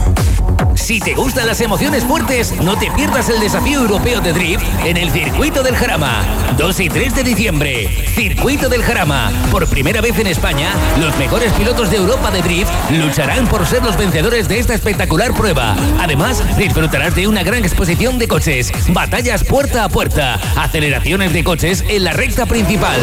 Si 0.74 0.98
te 0.98 1.14
gustan 1.14 1.46
las 1.46 1.60
emociones 1.60 2.04
fuertes, 2.04 2.52
no 2.60 2.76
te 2.76 2.90
pierdas 2.90 3.28
el 3.28 3.38
desafío 3.38 3.82
europeo 3.82 4.20
de 4.20 4.32
drift 4.32 4.64
en 4.84 4.96
el 4.96 5.12
Circuito 5.12 5.62
del 5.62 5.76
Jarama. 5.76 6.24
2 6.58 6.80
y 6.80 6.88
3 6.88 7.14
de 7.14 7.22
diciembre. 7.22 8.04
Circuito 8.16 8.68
del 8.68 8.82
Jarama. 8.82 9.30
Por 9.52 9.68
primera 9.68 10.00
vez 10.00 10.18
en 10.18 10.26
España, 10.26 10.70
los 11.00 11.16
mejores 11.16 11.52
pilotos 11.52 11.92
de 11.92 11.98
Europa 11.98 12.32
de 12.32 12.42
drift 12.42 12.72
lucharán 12.90 13.46
por 13.46 13.64
ser 13.66 13.84
los 13.84 13.96
vencedores 13.96 14.48
de 14.48 14.58
esta 14.58 14.74
espectacular 14.74 15.32
prueba. 15.32 15.76
Además, 16.00 16.42
disfrutarás 16.58 17.14
de 17.14 17.28
una 17.28 17.44
gran 17.44 17.64
exposición 17.64 18.18
de 18.18 18.26
coches, 18.26 18.72
batallas 18.88 19.44
puerta 19.44 19.84
a 19.84 19.88
puerta, 19.88 20.40
aceleraciones 20.56 21.32
de 21.32 21.44
coches 21.44 21.84
en 21.86 22.02
la 22.02 22.12
recta 22.12 22.46
principal. 22.46 22.98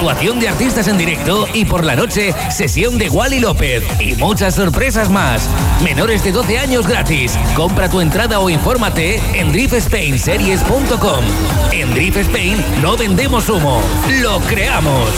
Actuación 0.00 0.40
de 0.40 0.48
artistas 0.48 0.88
en 0.88 0.96
directo 0.96 1.46
y 1.52 1.66
por 1.66 1.84
la 1.84 1.94
noche, 1.94 2.34
sesión 2.48 2.96
de 2.96 3.10
Wally 3.10 3.38
López 3.38 3.84
y 4.00 4.14
muchas 4.14 4.54
sorpresas 4.54 5.10
más. 5.10 5.46
Menores 5.84 6.24
de 6.24 6.32
12 6.32 6.58
años 6.58 6.86
gratis. 6.86 7.38
Compra 7.54 7.86
tu 7.90 8.00
entrada 8.00 8.40
o 8.40 8.48
infórmate 8.48 9.20
en 9.34 9.52
driftspainseries.com. 9.52 11.24
En 11.72 11.92
Drift 11.92 12.16
Spain 12.16 12.56
no 12.80 12.96
vendemos 12.96 13.50
humo, 13.50 13.82
lo 14.22 14.40
creamos. 14.40 15.10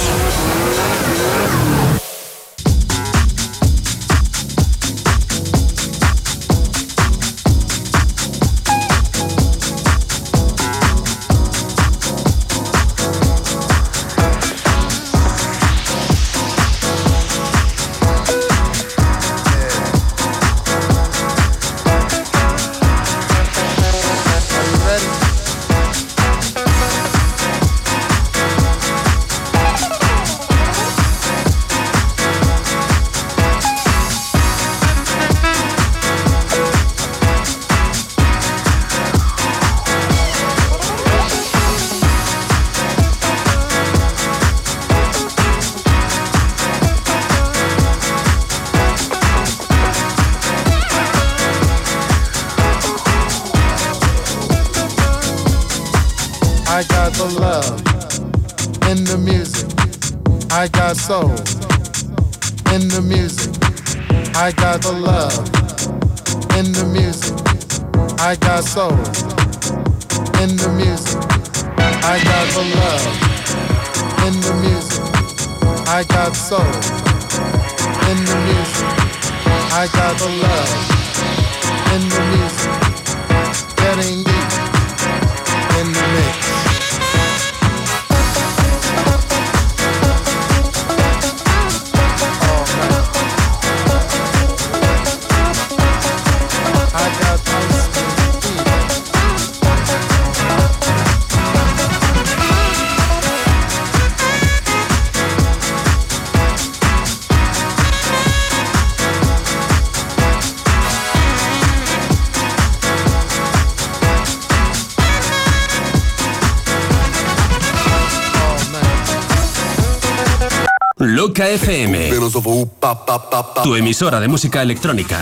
Tu 123.62 123.76
emisora 123.76 124.18
de 124.18 124.26
música 124.26 124.60
electrónica. 124.60 125.20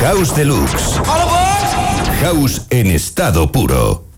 House 0.00 0.34
Deluxe. 0.34 1.00
House 2.22 2.62
en 2.70 2.86
estado 2.86 3.52
puro. 3.52 4.09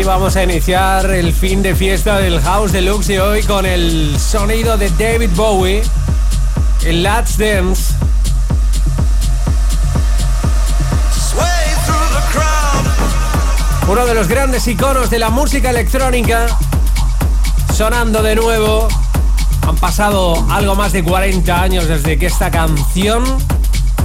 Así 0.00 0.06
vamos 0.06 0.34
a 0.34 0.44
iniciar 0.44 1.10
el 1.10 1.30
fin 1.30 1.62
de 1.62 1.74
fiesta 1.74 2.16
del 2.16 2.40
House 2.40 2.72
Deluxe 2.72 3.08
de 3.08 3.20
hoy 3.20 3.42
con 3.42 3.66
el 3.66 4.18
sonido 4.18 4.78
de 4.78 4.88
David 4.88 5.28
Bowie, 5.34 5.82
el 6.86 7.02
Let's 7.02 7.36
Dance. 7.36 7.92
Uno 13.88 14.06
de 14.06 14.14
los 14.14 14.26
grandes 14.26 14.66
iconos 14.68 15.10
de 15.10 15.18
la 15.18 15.28
música 15.28 15.68
electrónica, 15.68 16.46
sonando 17.74 18.22
de 18.22 18.36
nuevo. 18.36 18.88
Han 19.68 19.76
pasado 19.76 20.46
algo 20.50 20.76
más 20.76 20.92
de 20.92 21.04
40 21.04 21.60
años 21.60 21.88
desde 21.88 22.18
que 22.18 22.24
esta 22.24 22.50
canción 22.50 23.22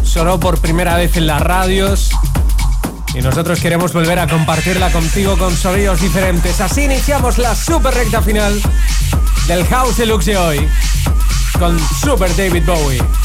sonó 0.03 0.41
por 0.41 0.59
primera 0.59 0.97
vez 0.97 1.15
en 1.15 1.25
las 1.25 1.41
radios 1.41 2.11
y 3.15 3.21
nosotros 3.21 3.59
queremos 3.61 3.93
volver 3.93 4.19
a 4.19 4.27
compartirla 4.27 4.91
contigo 4.91 5.37
con 5.37 5.55
sonidos 5.55 6.01
diferentes. 6.01 6.59
Así 6.59 6.83
iniciamos 6.83 7.37
la 7.37 7.55
super 7.55 7.93
recta 7.93 8.21
final 8.21 8.61
del 9.47 9.65
House 9.67 9.97
Deluxe 9.97 10.25
de 10.25 10.37
hoy 10.37 10.69
con 11.57 11.79
Super 12.01 12.35
David 12.35 12.63
Bowie. 12.65 13.24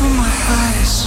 through 0.00 0.14
my 0.14 0.32
eyes. 0.48 1.04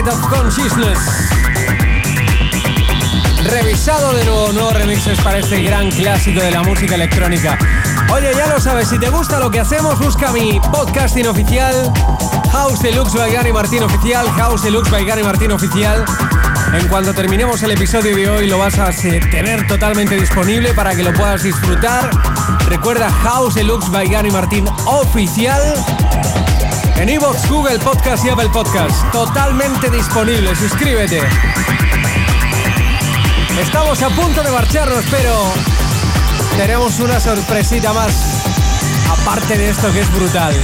State 0.00 0.16
of 0.16 0.28
Consciousness. 0.28 0.98
Revisado 3.44 4.14
de 4.14 4.24
nuevo, 4.24 4.50
nuevos 4.52 4.72
remixes 4.72 5.20
para 5.20 5.40
este 5.40 5.62
gran 5.62 5.90
clásico 5.90 6.40
de 6.40 6.50
la 6.50 6.62
música 6.62 6.94
electrónica. 6.94 7.58
Oye, 8.10 8.32
ya 8.34 8.46
lo 8.46 8.58
sabes, 8.60 8.88
si 8.88 8.98
te 8.98 9.10
gusta 9.10 9.38
lo 9.38 9.50
que 9.50 9.60
hacemos, 9.60 9.98
busca 9.98 10.32
mi 10.32 10.58
podcasting 10.72 11.26
oficial, 11.26 11.92
House 12.50 12.80
Deluxe 12.80 13.14
by 13.14 13.30
Gary 13.30 13.52
Martín 13.52 13.82
Oficial, 13.82 14.26
House 14.30 14.62
Deluxe 14.62 14.90
by 14.90 15.04
Gary 15.04 15.22
Martín 15.22 15.52
Oficial. 15.52 16.02
En 16.72 16.88
cuanto 16.88 17.12
terminemos 17.12 17.62
el 17.62 17.72
episodio 17.72 18.16
de 18.16 18.30
hoy, 18.30 18.46
lo 18.46 18.56
vas 18.56 18.78
a 18.78 18.90
tener 18.92 19.66
totalmente 19.66 20.14
disponible 20.14 20.72
para 20.72 20.96
que 20.96 21.02
lo 21.02 21.12
puedas 21.12 21.42
disfrutar. 21.42 22.10
Recuerda 22.68 23.10
House 23.10 23.54
Deluxe 23.54 23.90
by 23.90 24.08
Gary 24.08 24.30
Martín 24.30 24.66
Oficial. 24.86 25.74
En 27.00 27.08
iVoox, 27.08 27.48
Google 27.48 27.78
Podcast 27.78 28.26
y 28.26 28.28
Apple 28.28 28.50
Podcast. 28.52 29.10
Totalmente 29.10 29.88
disponible. 29.88 30.54
Suscríbete. 30.54 31.22
Estamos 33.58 34.02
a 34.02 34.10
punto 34.10 34.42
de 34.42 34.50
marcharnos, 34.50 35.02
pero 35.10 35.34
tenemos 36.58 37.00
una 37.00 37.18
sorpresita 37.18 37.94
más. 37.94 38.44
Aparte 39.08 39.56
de 39.56 39.70
esto 39.70 39.90
que 39.94 40.00
es 40.00 40.12
brutal. 40.12 40.54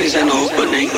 Is 0.00 0.14
an 0.14 0.30
opening. 0.30 0.88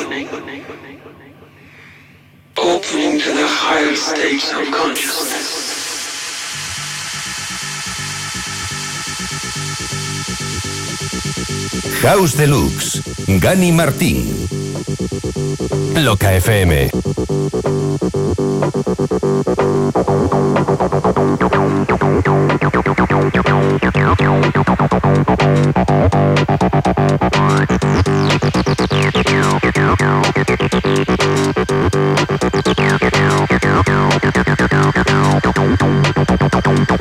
Opening 3.20 3.36
to 3.36 3.40
the 3.42 3.48
higher 3.48 3.94
states 3.96 4.50
of 4.52 4.70
consciousness. 4.70 5.68
House 12.02 12.34
Deluxe, 12.34 13.00
Gani 13.40 13.72
Martín. 13.72 14.48
Loca 16.02 16.32
FM. 16.40 16.90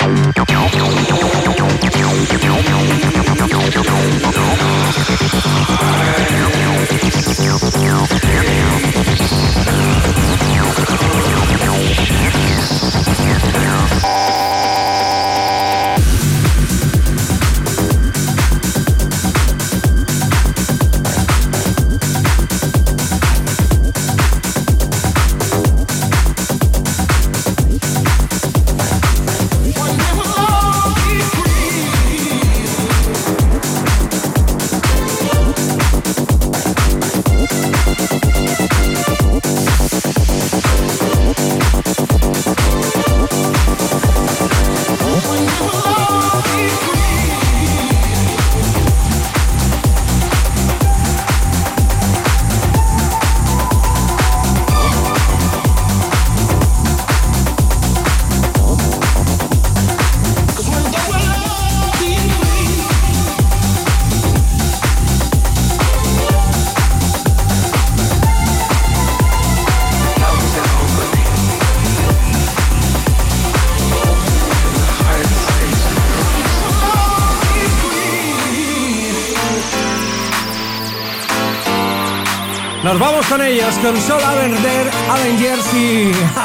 Música 0.09 1.38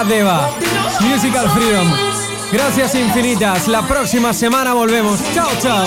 y 0.08 0.12
Adeva. 0.12 0.50
Musical 1.00 1.48
Freedom. 1.50 1.92
Gracias 2.52 2.94
infinitas. 2.94 3.68
La 3.68 3.82
próxima 3.82 4.32
semana 4.32 4.74
volvemos. 4.74 5.20
Chao, 5.34 5.50
chao. 5.60 5.86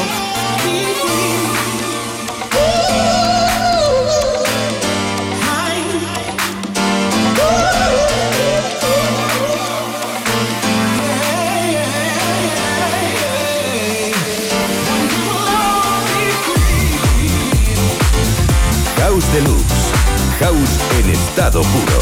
House 18.97 19.33
Deluxe. 19.33 19.91
House 20.39 20.79
en 20.99 21.09
estado 21.09 21.61
puro. 21.61 21.99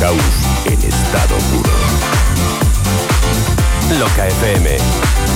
House 0.00 0.41
estado 1.12 1.36
puro. 1.50 1.70
Loca 3.98 4.26
FM. 4.26 5.31